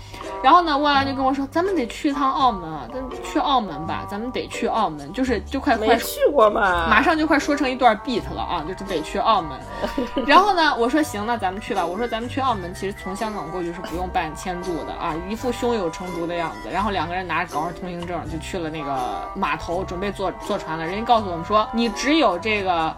[0.43, 9.57] 然后呢，乌安就跟我说，咱们得去一趟澳门啊，咱去澳门吧，咱们得去澳门，就是就快快去过嘛，马上就快说成一段 beat 了啊，就是得去澳门。
[10.27, 11.83] 然后呢，我说行，那咱们去吧。
[11.83, 16.69] 我说咱们去澳门，其实从香港过去是不用办签注的啊，一副胸有成竹的样子。
[16.71, 20.85] 然后两个人拿着港澳通行证就去了那个码头，准备坐坐船了。
[20.85, 22.95] 人家告诉我们说，你只有这个。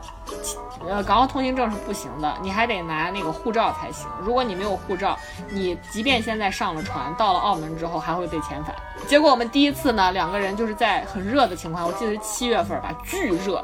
[0.87, 4.07] 呃，港澳通行证是不行的，你还得拿那个护照才行。
[4.21, 5.17] 如果你没有护照，
[5.49, 8.73] 你即便现在上了船，到了澳门之后还会被遣返。
[9.07, 13.63] 结果我们第一次呢，两个人就是在很热的情况，我记得是七月份吧，巨热，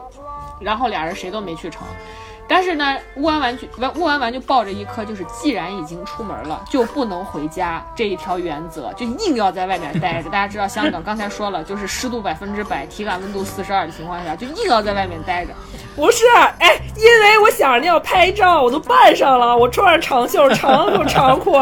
[0.60, 1.84] 然后俩人谁都没去成。
[2.48, 10.30] 但是呢，乌安完就乌安完就抱着一颗就是既然已经出门了就不能回家这一条原则，就硬要在外面待着。
[10.30, 15.54] 大家知道香港刚才说了，就是湿度百分之百，体感温度四十二的情况下，就硬要在外面待着。
[15.96, 16.26] 不是，
[16.60, 21.54] 哎，因为我想着要拍照，我都扮上了，我穿上长袖长裤 长裤，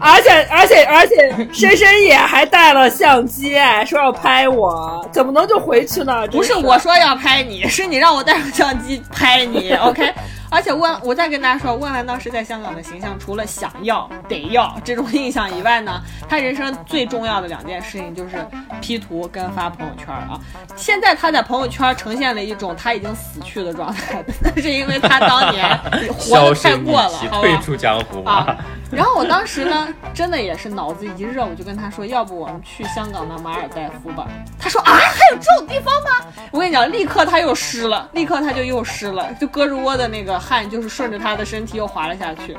[0.00, 3.54] 而且而且而且，深深也还带了相机，
[3.86, 6.26] 说要拍我，怎么能就回去呢？
[6.28, 10.12] 不是我说要拍你，是你让我带上相机拍你，OK。
[10.50, 18.44] 而且万，我再跟大家说，万万当时在香港的形象，除了想要得要这种印象以外呢，他人生最重要的两件事情就是
[18.80, 20.38] P 图跟发朋友圈啊。
[20.76, 25.78] 现在他在朋友圈呈现了一种他已经死去的状态，那是因为他当年
[26.18, 28.56] 活得太过了，退出江湖啊。
[28.90, 34.26] 然后我当时呢，真的也是脑子一热，我就跟他说，要不我们去香港的马尔代夫吧？
[34.58, 36.26] 他说啊，还有这种地方吗？
[36.50, 42.56] 我跟你讲，立刻他又湿了，立刻他就又湿了，就胳肢窝的那个汗就是顺着他的身体又滑了下去。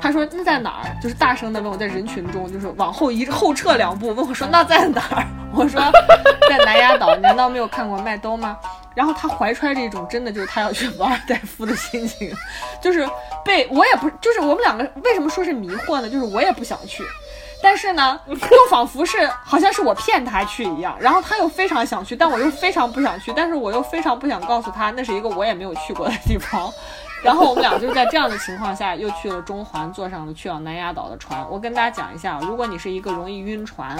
[0.00, 0.96] 他说那在哪儿？
[1.02, 5.26] 就是大声的问我在人群中，就是往后一后撤两步，问我说那在哪儿？
[5.52, 5.78] 我说
[6.48, 8.56] 在南丫岛，难道没有看过麦兜吗？
[8.94, 12.32] 然后他怀揣着一种真的就是他要去马尔代夫的心情，
[12.80, 13.06] 就是
[13.44, 16.08] 被我也不就是我们两个为什么说是迷惑呢？
[16.08, 17.04] 就是我也不想去，
[17.62, 18.36] 但是呢，又
[18.70, 20.96] 仿佛是好像是我骗他去一样。
[21.00, 26.72] 然后他又非常想去，但我又非常不想去，但是我又非常不想告诉他那是一个我也没有去过的地方。
[27.22, 31.46] 然后我们俩就是在这样的情况下，又去了中环，坐上了去往南丫岛的船。
[31.50, 33.96] 我跟大家讲一下，如果你是一个容易晕船，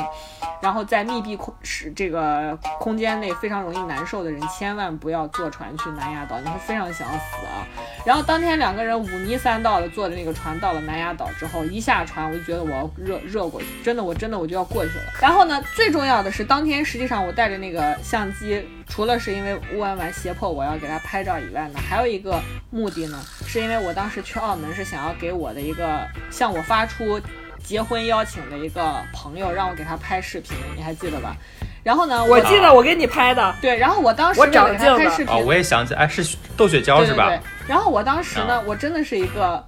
[0.62, 7.66] 然后在密闭空是这个空间内非常容易难受的人，千万不要坐船去南丫岛，你会非常想死啊。
[8.06, 15.04] 然后当天两个人五迷三道的坐的那个船到了南丫岛之后，一下船我就觉得我要热热过去，真的我真的我就要过去了。
[15.20, 18.66] 然后呢，最重要的是当天实际上我带着那个相机。
[18.90, 22.38] 除了是因为乌安丸胁迫我要给他拍照以外呢，还有一个
[22.70, 27.18] 目的呢，是因为我当时去澳门是想要给我的一个向我发出
[27.62, 31.36] 结婚邀请的一个朋友，让我给他拍视频，你还记得吧？
[31.82, 37.28] 然后呢，我记得我给你拍的，对，然后我当时我找他拍视频，哦，我也想起，哎，是窦雪娇是吧？
[37.28, 37.40] 对。
[37.68, 39.64] 然后我当时呢，我真的是一个，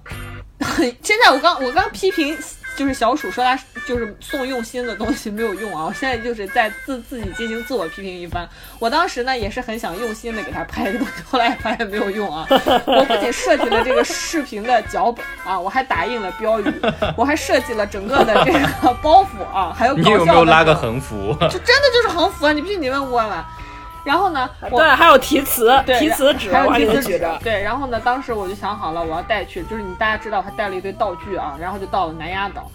[1.01, 2.37] 现在我刚我刚批评。
[2.75, 3.57] 就是小鼠说他
[3.87, 5.85] 就是送用心的东西没有用啊！
[5.85, 8.47] 我现在就是在自自己进行自我批评一番。
[8.79, 12.47] 我当时呢也是很想用心的给他拍一个东西，后来发现没有用啊！
[12.87, 16.65] 我不仅设计了这个视频的脚本啊，我还打印了标语，
[17.15, 21.33] 我还设计了整个的这个包袱啊，还有你有没有拉个横幅？
[21.49, 22.53] 就真的就是横幅啊！
[22.53, 23.43] 你不信你问问问。
[24.05, 24.49] 然后呢？
[24.69, 27.25] 对，还有题词，题词纸，还有题词纸。
[27.41, 27.99] 对，然后呢？
[27.99, 32.69] 当时我就想好了，我要带去，就是你大家知道，他带了一堆道具啊，然后就到了南丫岛。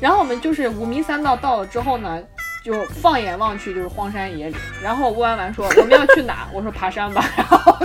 [0.00, 2.18] 然后我们就是五迷三道到了之后呢，
[2.64, 2.72] 就
[3.02, 4.58] 放眼望去就是荒山野岭。
[4.82, 6.48] 然后乌安完说我们要去哪？
[6.52, 7.22] 我说爬山吧。
[7.36, 7.76] 然后。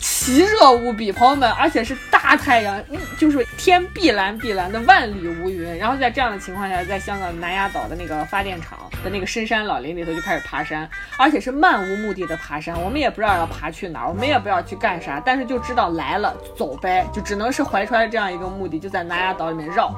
[0.00, 2.82] 奇热无比，朋友们，而且是大太阳，
[3.18, 5.76] 就是天碧蓝碧蓝的，万里无云。
[5.78, 10.88] 然后在这样的情况下，在香港南丫岛的那个发电厂的那个深山老林里头就开始爬山，
[11.18, 12.78] 而且是漫无目的的爬山。
[12.80, 19.94] 我们也不知道要爬去哪儿，我们也不知道去干啥，但是就知道来了走呗，就只能是怀揣这样一个目的，就在南丫岛里面绕。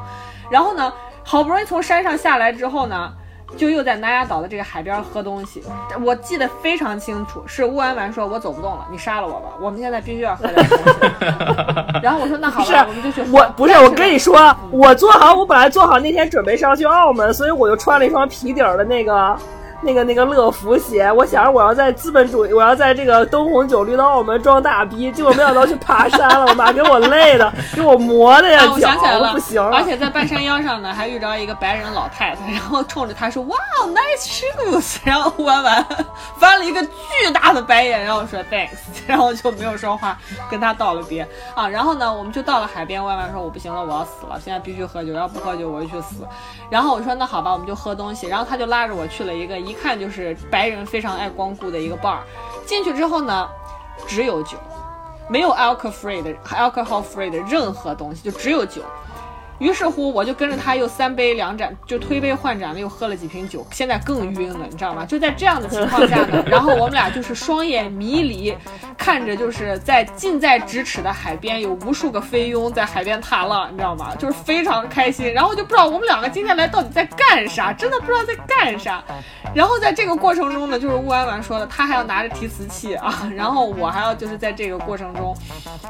[0.51, 0.93] 然后呢，
[1.25, 3.13] 好不容易从山上下来之后呢。
[3.57, 5.63] 就又在南丫岛的这个海边喝东西，
[6.05, 10.85] 我记得非常清楚，是乌安完说：“我走不动了，你杀了我吧，我们现在必须要喝点东西。”
[12.03, 19.37] 然后我说：“那好吧，我们就去。”我不是，我跟你说，我做好，我本来做好那天准备是要去澳门，所以我就穿了一双皮底儿的那个。
[19.83, 29.63] 那个那个乐福鞋，我想着我要在资本主义，我要在这个灯红酒绿的澳门装大逼，结果没想到去爬山了，我妈给我累的，给我磨的呀，我想起来了不行。
[29.71, 33.57] 而且在半山腰上呢，还遇着一个白人老太太，然后冲着他说：“哇
[33.87, 35.87] ，nice shoes。”然后弯弯
[36.39, 38.77] 翻了一个巨大的白眼，然后说 thanks，
[39.09, 40.19] 然后就没有说话，
[40.51, 41.67] 跟他道了别啊。
[41.67, 46.27] 然后呢，我们就到了海边，弯弯说：“我不行了，我要死了，现在必须喝酒，要不喝酒我就去死。”
[46.69, 49.70] 然后我说：“那好吧，我们就喝东西。”然后他就拉着我去了一个。
[49.71, 52.19] 一看就是白人非常爱光顾的一个 bar，
[52.67, 53.49] 进去之后呢，
[54.09, 54.59] 只有酒，
[55.29, 58.83] 没有 alcohol free 的 alcohol free 的任何东西，就只有酒。
[59.61, 65.05] 于是乎，我就跟着他又三杯两盏，就推杯换盏的又喝了几瓶酒，现在更晕了，你知道吗？
[65.05, 68.57] 就在这样的情况下呢， 然后我们俩就是双眼迷离，
[68.97, 74.15] 看着就是在近在咫尺的海边，有无数个菲佣在海边踏浪，你知道吗？
[74.19, 75.33] 就是非常开心。
[75.33, 79.05] 然后就不知道我们两个今天来到底在干啥，真的不知道在干啥。
[79.55, 85.37] 然后在这个过程中呢，就是乌安完说的，他还要拿着提词器啊，然后我还要就是在这个过程中，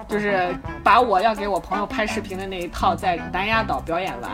[0.08, 0.52] 就是
[0.82, 4.30] 把我要给我朋友拍视频的那一套在南丫岛表演完。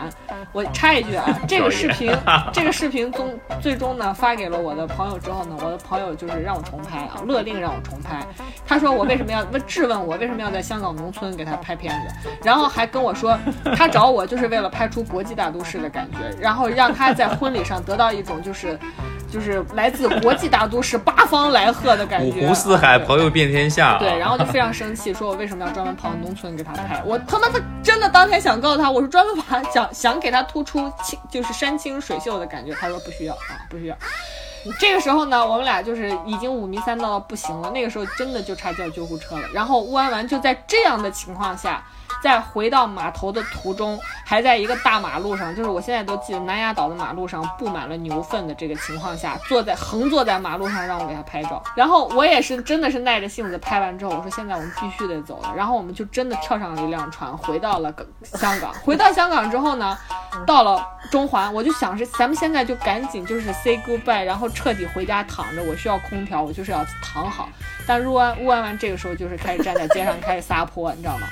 [0.51, 2.15] 我插一句啊， 这个视频，
[2.51, 8.25] 这个视频终最终呢发给了我的朋友之后呢，我的朋友就是让我重拍啊，勒令让我重拍。
[8.65, 13.37] 他说我为什么要问质问我为什么要在香港农村给他拍片子，然后还跟我说
[13.75, 18.79] 他找我就是为了拍出国际大都市的感觉，然后让他在婚礼上得到一种就是
[19.31, 22.47] 就是来自国际大都市八方来贺的感觉五。
[22.47, 23.97] 湖四海，朋友遍天下。
[23.97, 27.01] 对，然后就非常生气，说我为什么要专门跑农村给他拍？
[27.05, 32.73] 我他妈的真的当天想告诉他，我是专门把他想想给他突出清就是山清水秀的感觉。
[32.73, 33.95] 他说不需要啊，不需要。
[34.79, 39.47] 这个时候呢，我们俩就是已经五迷三道到不行了，那个时候真的就差叫救护车了。
[39.53, 41.81] 然后乌安完就在这样的情况下，
[42.21, 51.61] 在回到码头的途中，还在一个大马路上，就是我现在都记得南丫岛的马路上布满了牛粪的这个情况下，坐在横坐在马路上让我给他拍照。
[51.75, 55.53] 然后我也是真的是耐着性子拍完之后，我说现在我们必须得走了。
[55.55, 57.93] 然后我们就真的跳上了一辆船，回到了
[58.23, 58.73] 香港。
[58.83, 59.97] 回到香港之后呢，
[60.45, 65.63] 到了中环，我就想是咱们现在就赶紧就是 say goodbye，然后彻底回家躺着。
[65.63, 67.47] 我需要空调，我就是要躺好。
[67.85, 71.27] 但入安乌安完这个时候就是开始站在街上开始撒泼，你知道吗？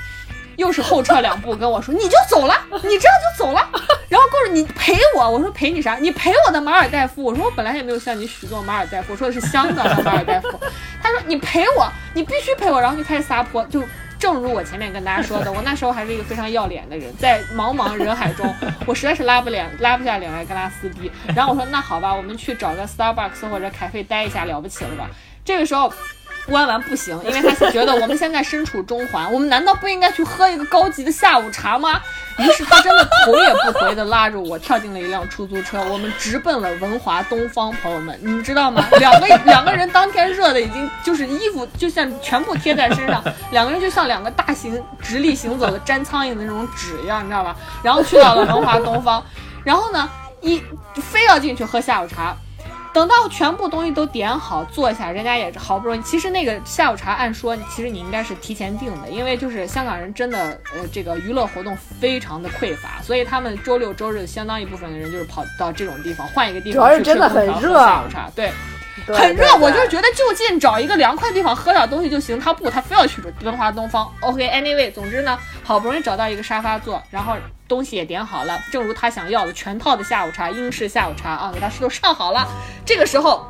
[0.57, 3.69] 又是后撤两步跟我说你就走了，你这样就走了，
[4.09, 5.95] 然后告诉你陪我，我说陪你啥？
[5.95, 10.59] 你陪我的马尔代夫，我说我本来也没有向你许诺马尔代夫，我说的是香港的马尔代夫。
[11.01, 13.83] 他说你陪我，你必须陪我，然后就开始撒泼，就
[14.17, 18.53] 正如我前面跟大家说的，我那时候还是一个非常要脸的人，在茫茫人海中，
[18.85, 21.11] 我实在是拉不脸拉不下脸来跟他撕逼。
[21.35, 25.09] 然后我说那好吧，我们去找个 Starbucks 或者咖啡待一下，了不起了吧？
[25.43, 25.91] 这个时候。
[26.47, 31.99] 乌安完不行，因为他觉得我们现在身处中环，我们难道不应该去喝一个高级的下午茶吗？
[32.37, 37.71] 于是他真的头也不回的拉着我跳进了一辆出租车，我们直奔了文华东方。
[37.81, 38.85] 朋友们，你们知道吗？
[38.99, 47.55] 两个 两个人当天热的已经就是衣服就像全部贴在身上，两个人就像两个大型直立行走的粘苍蝇的那种纸一样，你知道吧？
[47.81, 49.23] 然后去到了文华东方，
[49.63, 50.09] 然后呢，
[50.41, 50.61] 一
[50.95, 52.35] 非要进去喝下午茶。
[52.95, 56.01] 等到全部东西都点好，坐下，人家也好不容易。
[56.01, 68.49] 其实那个下午茶，按说其实你应该是提前订的，因为就是香港人真的呃这个娱乐活动非常的匮乏，所以他们周六周日相当一部分的人就是跑到这种地方，换一个地方去吃主要是真的很空调喝热下午茶，对。
[69.05, 72.39] 对很热，我就是觉得就近找一个凉快的地方喝点东西就行。
[72.39, 74.09] 他不，他非要去文华东方。
[74.21, 77.35] OK，anyway，、总之呢，好不容易找到一个沙发坐，然后
[77.67, 82.47] 东西也点好了，正如他想要的全套的下午茶，英式下午茶啊，给他都上好了。
[82.85, 83.45] 这个时候。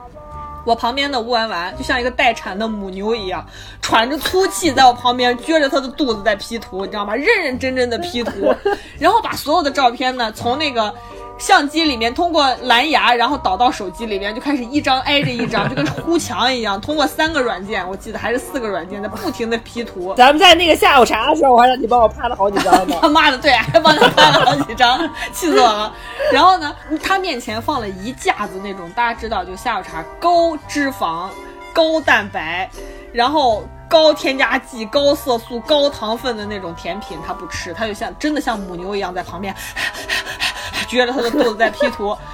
[0.66, 3.46] 我旁边的乌丸丸就像一个待产的母牛一样，
[3.84, 7.14] 喘着粗气在我旁边撅着他的肚子在 P 图，你知道吗？
[7.16, 8.52] 认认真真的 P 图，
[8.98, 10.92] 然后把所有的照片呢从那个
[11.38, 20.14] 相机里面通过蓝牙，然后导到手机里面，就开始一张挨着一张，就跟糊墙一样，通过三个软件，我记得还是四个软件，在不停的 P 图。
[20.16, 22.96] 咱们在那个下午茶的时候，我还让你帮我拍了好几张呢。
[23.02, 25.00] 他妈的，对，还帮他拍了好几张，
[25.34, 25.94] 气死我了。
[26.32, 26.74] 然后呢，
[27.04, 31.30] 他面前放了一架子那种大家知道，就下午茶高脂肪、
[31.74, 32.70] 高蛋白，
[33.12, 39.54] 然后高添加剂、高色素、高糖分的那种甜品，他不吃，他就像真的像母牛一样在旁边
[40.88, 42.16] 撅着他的肚子在 P 图。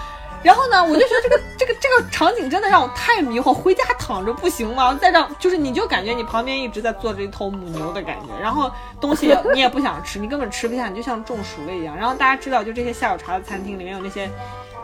[0.44, 4.98] 然后呢，我就觉得这个这个这个场景真的让我太迷惑，回家躺着不行吗？
[5.00, 11.96] 再让就是你就感觉你旁边一直在坐着一头母牛的感觉，然后东西你也不想吃，你根本吃不下，你就像中暑了一样。
[11.96, 14.28] 然后大家知道，就这些下午茶的餐厅里面有那些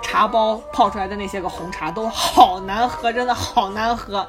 [0.03, 4.27] 茶包泡出来的那些个红茶都好难喝，真的好难喝。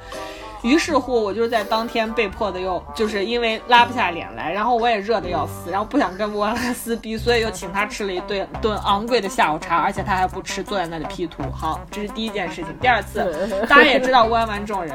[0.63, 11.43] 于是乎，我就是在当天被迫的又就是因为拉不下脸来，然后我也热的要死，然后不想跟乌安拉撕逼，所以又请他吃了一顿顿昂贵的下午茶，而且他还不吃，坐在那里 P 图。
[11.53, 12.67] 好，这是第一件事情。
[12.81, 14.95] 第二次，大家也知道乌安完这种人，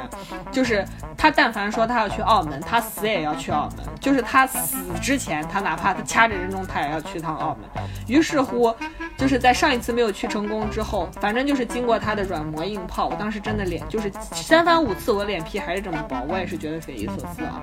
[0.51, 0.85] 就是
[1.17, 7.83] 他但凡说他要去澳门，他死也要去澳门，就是他死之前，他哪怕他掐着人中，他也要去趟澳门。
[8.07, 8.73] 于是乎，
[9.17, 17.61] 就是在上一次没有去成功之后，反正就是经过他的软磨硬泡，我当时真的脸就是三番五次我脸皮皮还是这么薄，我也是觉得匪夷所思啊。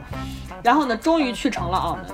[0.62, 2.04] 然后呢，终于去成了澳门，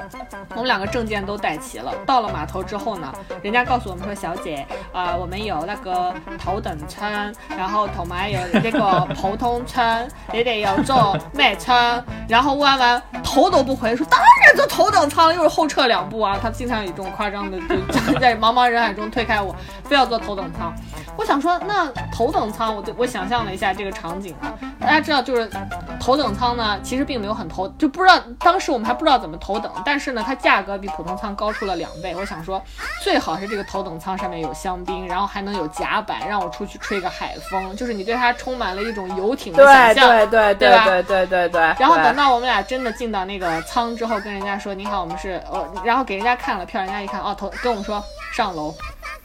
[0.50, 1.92] 我们两个证件都带齐了。
[2.06, 3.12] 到了码头之后呢，
[3.42, 12.02] 人家告诉我们说，小姐，啊、我们有那个头等舱，然后同埋有那个普通舱，你哋有坐咩舱？
[12.26, 16.38] 然后问完头都不回，说当然坐头等舱了，又是后撤两步啊。
[16.40, 19.54] 他经常有这种夸张的，就就 在茫茫人海中推开我，
[19.84, 20.72] 非要坐头等舱。
[21.18, 24.54] 我想说，那头等舱，我就我想象了一下这个场景啊，
[24.86, 25.50] 大家知道，就是
[25.98, 32.14] 头等舱呢，其实并没有很头，就不知道当时我们还不知道怎么头等，但是呢，它价格比普通舱高出了两倍。
[32.14, 32.62] 我想说，
[33.02, 41.60] 最好是这个头等舱上面有香槟，然后还能有甲板，让我出去吹个海风，就是你对它充满了一种游艇的想象，对对对吧对对对对。
[41.80, 48.00] 然后等到我们俩真的进到那个舱之后，跟人家说：“你好，我们是哦。”然后给人家看了票，人家一看哦，头跟我们说
[48.32, 48.72] 上楼，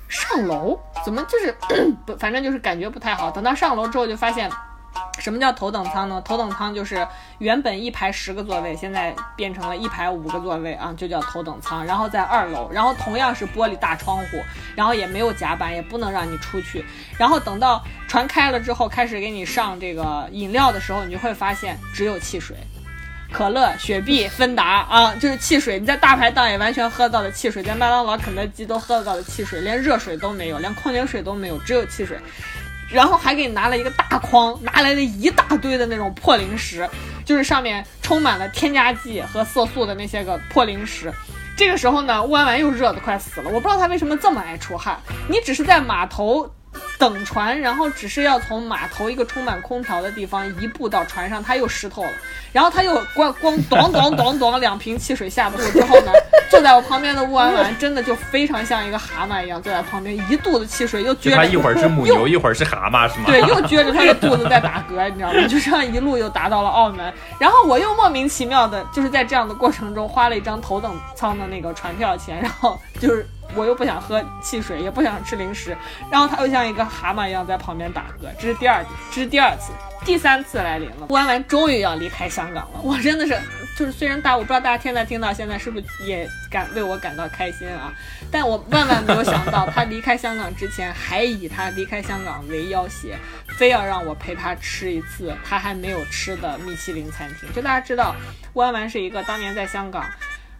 [0.09, 1.55] 上楼怎么就是
[2.03, 3.29] 不，反正就是感觉不太好。
[3.29, 4.49] 等到上楼之后，就发现
[5.19, 6.21] 什么叫头等舱呢？
[6.25, 11.85] 头等舱就是原本一排十个座位，现在变成了一排五个座位啊，就叫头等舱。
[11.85, 14.43] 然后在二楼，然后同样是玻璃大窗户，
[14.75, 16.83] 然后也没有甲板，也不能让你出去。
[17.17, 22.57] 然后等到船开了之后，开始给你上这个饮料的时候，你就会发现只有汽水。
[23.31, 32.19] 可乐、雪碧、芬达啊，就是汽水，你在大排档也完全喝到的汽水，在麦当劳、肯德基都喝到的汽水，连热水都没有，连矿泉水都没有，只有汽水。
[32.93, 36.89] 然后还给你拿了一个大筐，拿来了一大堆的那种破零食，
[37.23, 41.11] 就是上面充满了添加剂和色素的那些个破零食。
[41.55, 44.99] 这个时候呢，乌安完又热得快死了，我不知道他为什么这么爱出汗。
[45.29, 46.49] 你只是在码头
[46.97, 52.11] 等船，然后只是要从码头一个充满空调的地方移步到船上，他又湿透了，
[52.53, 56.11] 然后他又光光咚咚咚咚两瓶汽水下肚之后呢，
[56.49, 63.25] 坐在我旁边的乌安完真的就非常像一个蛤蟆一样坐在旁边，一肚子汽水又撅着，就他一会儿是母牛，一会儿是蛤蟆，是吗？
[63.25, 65.47] 对，又撅着他的肚子在打嗝，你知道吗？
[65.47, 75.75] 就这样一路又达到了澳门，然后我又莫名其妙的，就是在这样的过程中花了一张头等舱的那个船票钱，然后就是我又不想喝汽水，也不想吃零食，
[76.11, 79.71] 然后他又像一个蛤蟆一样在旁边打嗝，这是第二，这是第二次。
[80.03, 83.39] 第三次来临了，弯弯终于要离开香港了， 我真的是，
[83.77, 87.93] 就是虽然大，我不知道大家现在听到现在是不是也感为我感到开心啊，
[88.31, 93.15] 但我万万没有想到，他离开香港之前还以他离开香港为要挟，
[93.59, 97.47] 非要让我陪他吃一次他还没有吃的米其林餐厅。
[97.53, 98.15] 就大家知道，
[98.53, 100.03] 弯弯是一个当年在香港。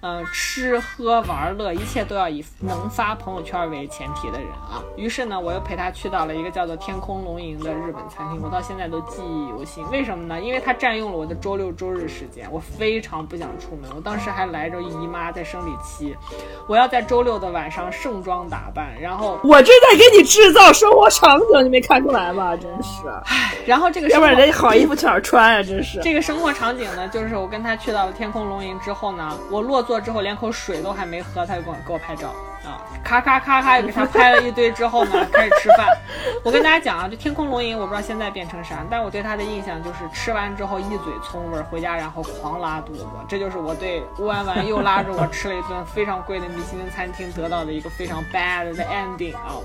[0.02, 4.82] 嗯，吃喝玩乐，一切都要以能发朋友圈为前提的人啊。
[4.96, 9.88] 于是呢，我又陪他去到了一个叫做天空龙吟的日本餐厅，我到现在都记忆犹新。
[9.92, 10.42] 为什么呢？
[10.42, 13.90] 因为它占用了我的周六周日时间，我非常不想出门。
[13.96, 16.16] 我当时还来着姨妈在生理期，
[16.68, 22.56] 我要在周六的晚上盛装打扮，然后，我这在给你制造生活场景，你没看出来吗？
[22.58, 25.62] 真是，唉然后这个要不然人家好衣服去哪儿穿啊？
[25.62, 26.00] 真是。
[26.02, 32.30] 这个生活场景呢，就是我跟他去到了天空龙吟之后呢，我落座之后连口水都还没喝，他就给我给我拍照
[32.64, 35.88] 啊，咔咔咔咔给他拍了一堆之后呢，开始吃饭。
[36.44, 49.56] 我跟大家讲啊，这天空龙吟我不知道现在变成啥，但我对他的印象就是吃完之后一嘴葱味儿，回家然后狂拉肚子，这就是我对乌安完又拉着我吃了一顿非常贵的米其林餐厅得到的一个非常 bad 的 ending 啊。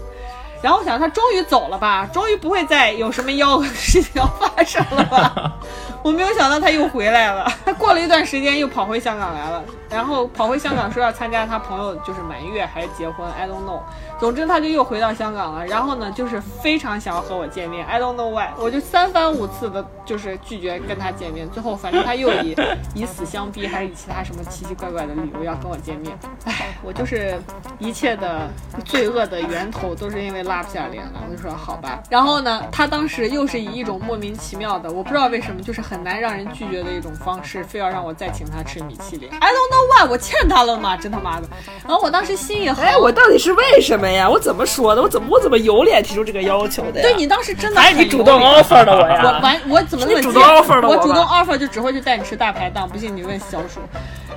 [0.62, 5.52] 然后我想他终于走了吧，终于不会再有什么幺蛾子事情要发生了吧？
[6.02, 13.80] 我没有想到他又回来了，他过了一段时间又跑回香港来了，然后跑回香港说要参加他朋友就是满月还是结婚，I don't know。
[14.18, 22.56] 总之他就又回到香港了，然后呢就是非常想要和我见面，I don't know why，我就三番五次的就是拒绝跟他见面，最后反正他又以
[22.94, 26.18] 以死相逼，还是以其他什么奇奇怪怪的理由要跟我见面。
[26.44, 27.38] 唉，我就是
[27.78, 28.48] 一切的
[28.84, 32.02] 罪恶的源头都是因为拉不下脸了，我就说好吧。
[32.08, 39.28] 然后呢，他当时又是以一种莫名其妙的，我不知道为什么，就是很难让人拒绝的一种方式，非要让我再请他吃米其林。
[39.28, 40.96] I don't know why，我欠他了吗？
[40.96, 41.46] 真他妈的！
[41.86, 44.28] 然后我当时心也很，哎，我到底是为什么呀？
[44.28, 45.02] 我怎么说的？
[45.02, 47.02] 我怎么我怎么有脸提出这个要求的呀？
[47.02, 49.22] 对你当时真的还你主动 offer 的我呀？
[49.24, 53.80] 我完，我怎么那么你主动 offer 的我我主动 offer 就只会去带你吃大排档，不信你问小鼠。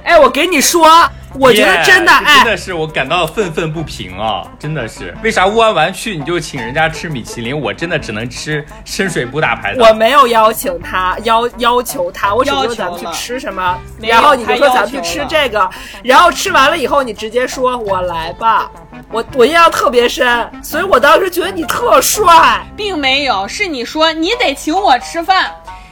[0.03, 0.87] 哎，我给你说，
[1.35, 4.43] 我觉得真的，这真哎，的是我感到愤愤不平啊！
[4.57, 9.87] 真的是，为啥乌安完去你就请人家吃米其林，我真的只能吃深水埗大排档？
[9.87, 15.69] 我没有邀请他，要要求他，我只说咱们去吃什么，然后你就说咱们去吃这个，
[16.03, 18.71] 然后吃完了以后，你直接说我来吧，
[19.11, 22.65] 我我印象特别深，所以我当时觉得你特帅。
[22.75, 25.51] 并没有，是你说你得请我吃饭。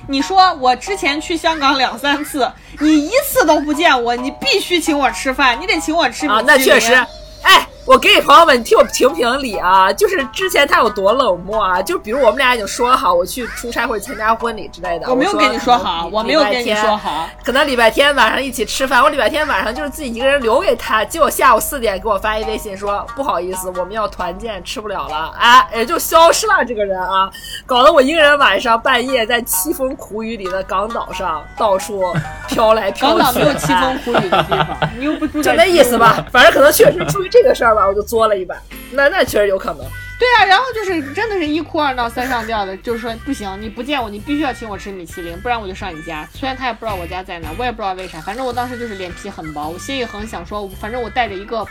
[0.10, 2.49] 你说我之前去香港两三次，
[2.80, 6.36] 你一次都不见我，你必须请我吃饭，你得请我吃米其林。
[6.36, 6.93] 啊，那确实，
[7.41, 9.94] 哎，我给你朋友们，你替我评评理啊！
[9.94, 11.82] 就是之前他有多冷漠啊！
[11.82, 15.10] 就比如我们俩已经说好，我去出差或者参加婚礼之类的。
[15.10, 17.30] 我没有跟你说好，礼我没有跟你说，好。
[17.46, 27.32] 可能礼拜天晚上一起吃饭，我礼拜天晚上就是自己一个人留给他，结果下午四点给我发一微信说不好意思，我们要团建，吃不了了，哎，也就消失了这个人啊，
[27.66, 32.04] 搞得我一个人晚上半夜在凄风苦雨里的港岛上到处
[32.50, 33.20] 飘来飘去。
[33.20, 38.55] 港岛没有凄风苦雨的地方，你又不住在就那意思吧，反正可能确实出于这个事儿吧，我就作了一把。
[38.91, 39.86] 那那确实有可能。
[40.19, 46.28] 对啊，然后就是真的是一哭二闹三上吊的，就是说不行，你不见我，你必须要请我吃米其林，不然我就上你家。
[46.33, 51.63] 虽然他也不知道我家在哪，我也不知道为啥，反正我当时就是脸皮很薄，我心一横想说，反正我带着一个。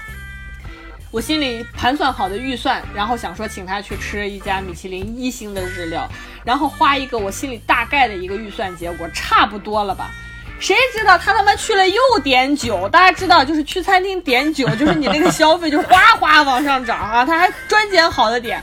[1.12, 6.06] 我心里盘算好的预算，然后想说请他去吃一家米其林一星的日料，
[6.44, 10.10] 然后花一个我心里大概的一个预算，结果差不多了吧？
[10.58, 18.62] 谁知道他他妈去了又点酒，大家知道就是去餐厅点酒，就是你那个消费就哗哗往上涨啊，他还专拣好的点。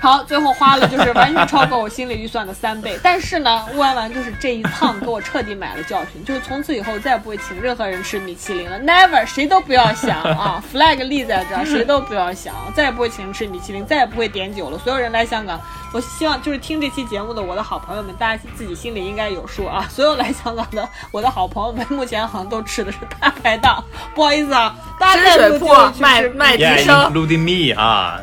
[0.00, 2.98] 好，最后花了就是完全超过我心理预算的三倍。
[3.02, 14.78] 但是呢， 乌安完就是这一趟给我彻底买了教训，就是从此以后再也不会请任何人吃米其林了，never，谁都不要想啊，flag 立在这儿，谁都不要想，再也不会请人吃米其林，再也不会点酒了。
[14.78, 15.60] 所有人来香港，
[15.92, 19.86] 我希望就是听这期节目的我的好朋友们，大家自己心里应该有数啊。
[19.90, 28.18] 所有来香港的我的好朋友们，目前好像都吃的是大排档，不好意思啊，大家深水铺再没有机会去卖吃卖迪 Yeah, 生，including me 啊，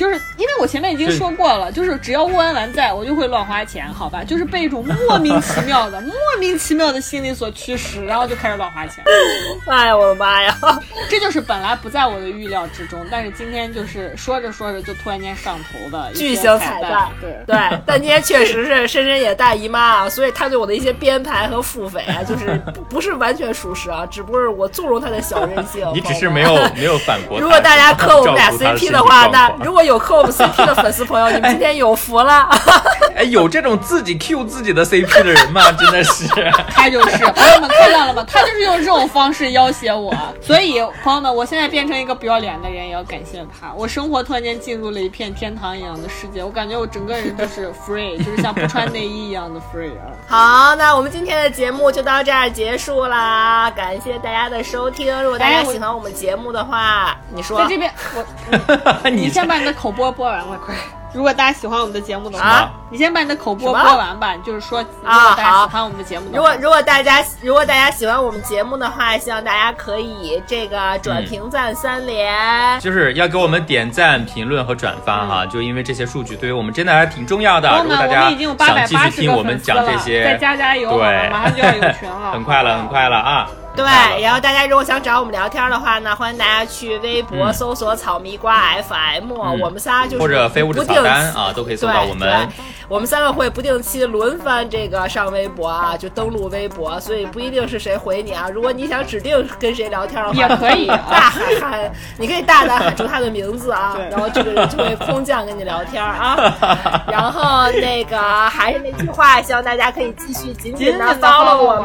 [0.00, 4.24] 就是因为我前面已经说过了，就是只要乌安完在，我就会乱花钱，好吧？
[4.24, 9.04] 就是被一种莫名 其妙的、莫名其妙的心理所驱使，然后就开始乱花钱。
[9.68, 10.56] 哎呀，我的妈呀！
[11.10, 17.36] 这就是本来不在我的预料之中，但是今天就是说着说着就突然间上头的巨型彩彩蛋，对。
[17.46, 25.86] 对，但今天确实是深深也大姨妈啊，所以他对我的一些编排和腹诽啊，就是不不是完全属实啊，只不过是我纵容他的小任性。
[25.92, 27.38] 你只是没有没有反驳。
[27.38, 32.48] 如果大家磕我们俩 CP 的话，那如果有磕我们 CP 的粉丝朋友， 你们今天有福了。
[33.16, 35.70] 哎，有这种自己 Q 自己的 CP 的人吗？
[35.72, 36.26] 真的是。
[36.70, 38.24] 他就是朋友们看到了吗？
[38.26, 43.72] 他就是用这种方式要挟我，所以朋友们，我现在变成一个不要脸的人，也要感谢他。
[43.74, 50.10] 我生活突然间进入了一片天堂一样的世界，我感觉我整个人都是 free，就是像不穿内衣一样的 free 啊。
[50.28, 55.22] 好，那我们今天的节目就到这儿结束啦，感谢大家的收听。
[55.22, 60.74] 如果大家喜欢我们节目的话，你说在这边，我你你先把你的口播播完了，快！
[61.14, 64.36] 如果大家喜欢我们的节目的话，啊你先把你的口播播完吧。
[64.44, 72.78] 就是说，如果啊大家喜欢我们的节目的话，如果如果大家如果大家喜欢我们节目的话，希望大家可以这个转评赞三连。
[72.78, 77.70] 就是要给我们点赞、评论和转发哈，就因为这些数据对于我们真的还挺重要的。
[77.70, 83.48] 朋友们，我如果大家们已经有八百想继续八十个听我们粉丝了，讲这些，再加加油，对，马上就要有群了， 很快了，很快了啊！
[83.82, 89.32] 对，然后大家如果想找我们聊天的话呢，欢迎大家去微博嗯搜索“草莓瓜 FM”，、
[89.62, 92.20] 我们仨就是或者非物质不定草单啊，都可以搜到我们。
[92.20, 92.48] 对对
[92.90, 98.48] 我们三个会不定期轮番这个上微博啊，就登录微博，所以不一定是谁回你啊。
[98.52, 106.36] 如果你想指定跟谁聊天的话，也可以啊 大喊喊，你可以大胆喊出他的名字啊， 然后这个人就会空降跟你聊天啊。
[107.06, 111.76] 然后那个还是那句话，希望大家可以继续紧紧的紧紧的 follow 我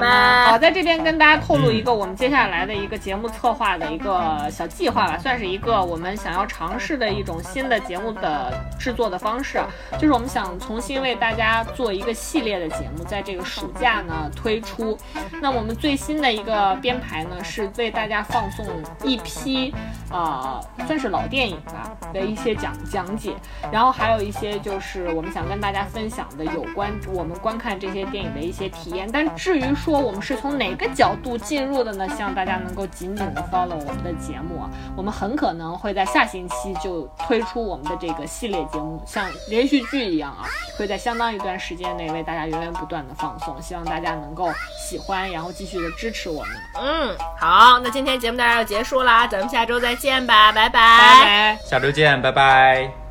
[0.50, 9.62] 好，在这边跟大家透露一个我们接下来的一个节目策划的一个小计划吧，算是一个我们想要尝试的一种新的节目的制作的方式，
[9.94, 14.98] 就是我们想重新为大家做一个系列的节目，在这个暑假呢推出。
[15.40, 18.66] 那我们最新的一个编排呢，是为大家放送
[19.04, 19.72] 一批
[20.12, 23.36] 呃算是老电影吧的一些讲讲解，
[23.72, 29.08] 然后还有一些就是我们想跟大家分享的有关我们观看这些电影的一些体验。
[29.14, 32.08] 但至于说我们是从哪个角度进入的呢？
[32.10, 40.46] 希望大家能够紧紧的 follow 我们的节目啊，我们很可能会在下星期就推出我们的这个系列节目，像连续剧一样啊，
[40.78, 46.52] 会在相当一段时间内为大家源源不断的放送，希望大家能够喜欢，然后继续的支持我们。
[46.82, 51.60] 嗯，好，那今天节目到这儿就结束啦，咱们下周再见吧，拜拜拜。
[51.64, 53.05] 下周见，拜拜。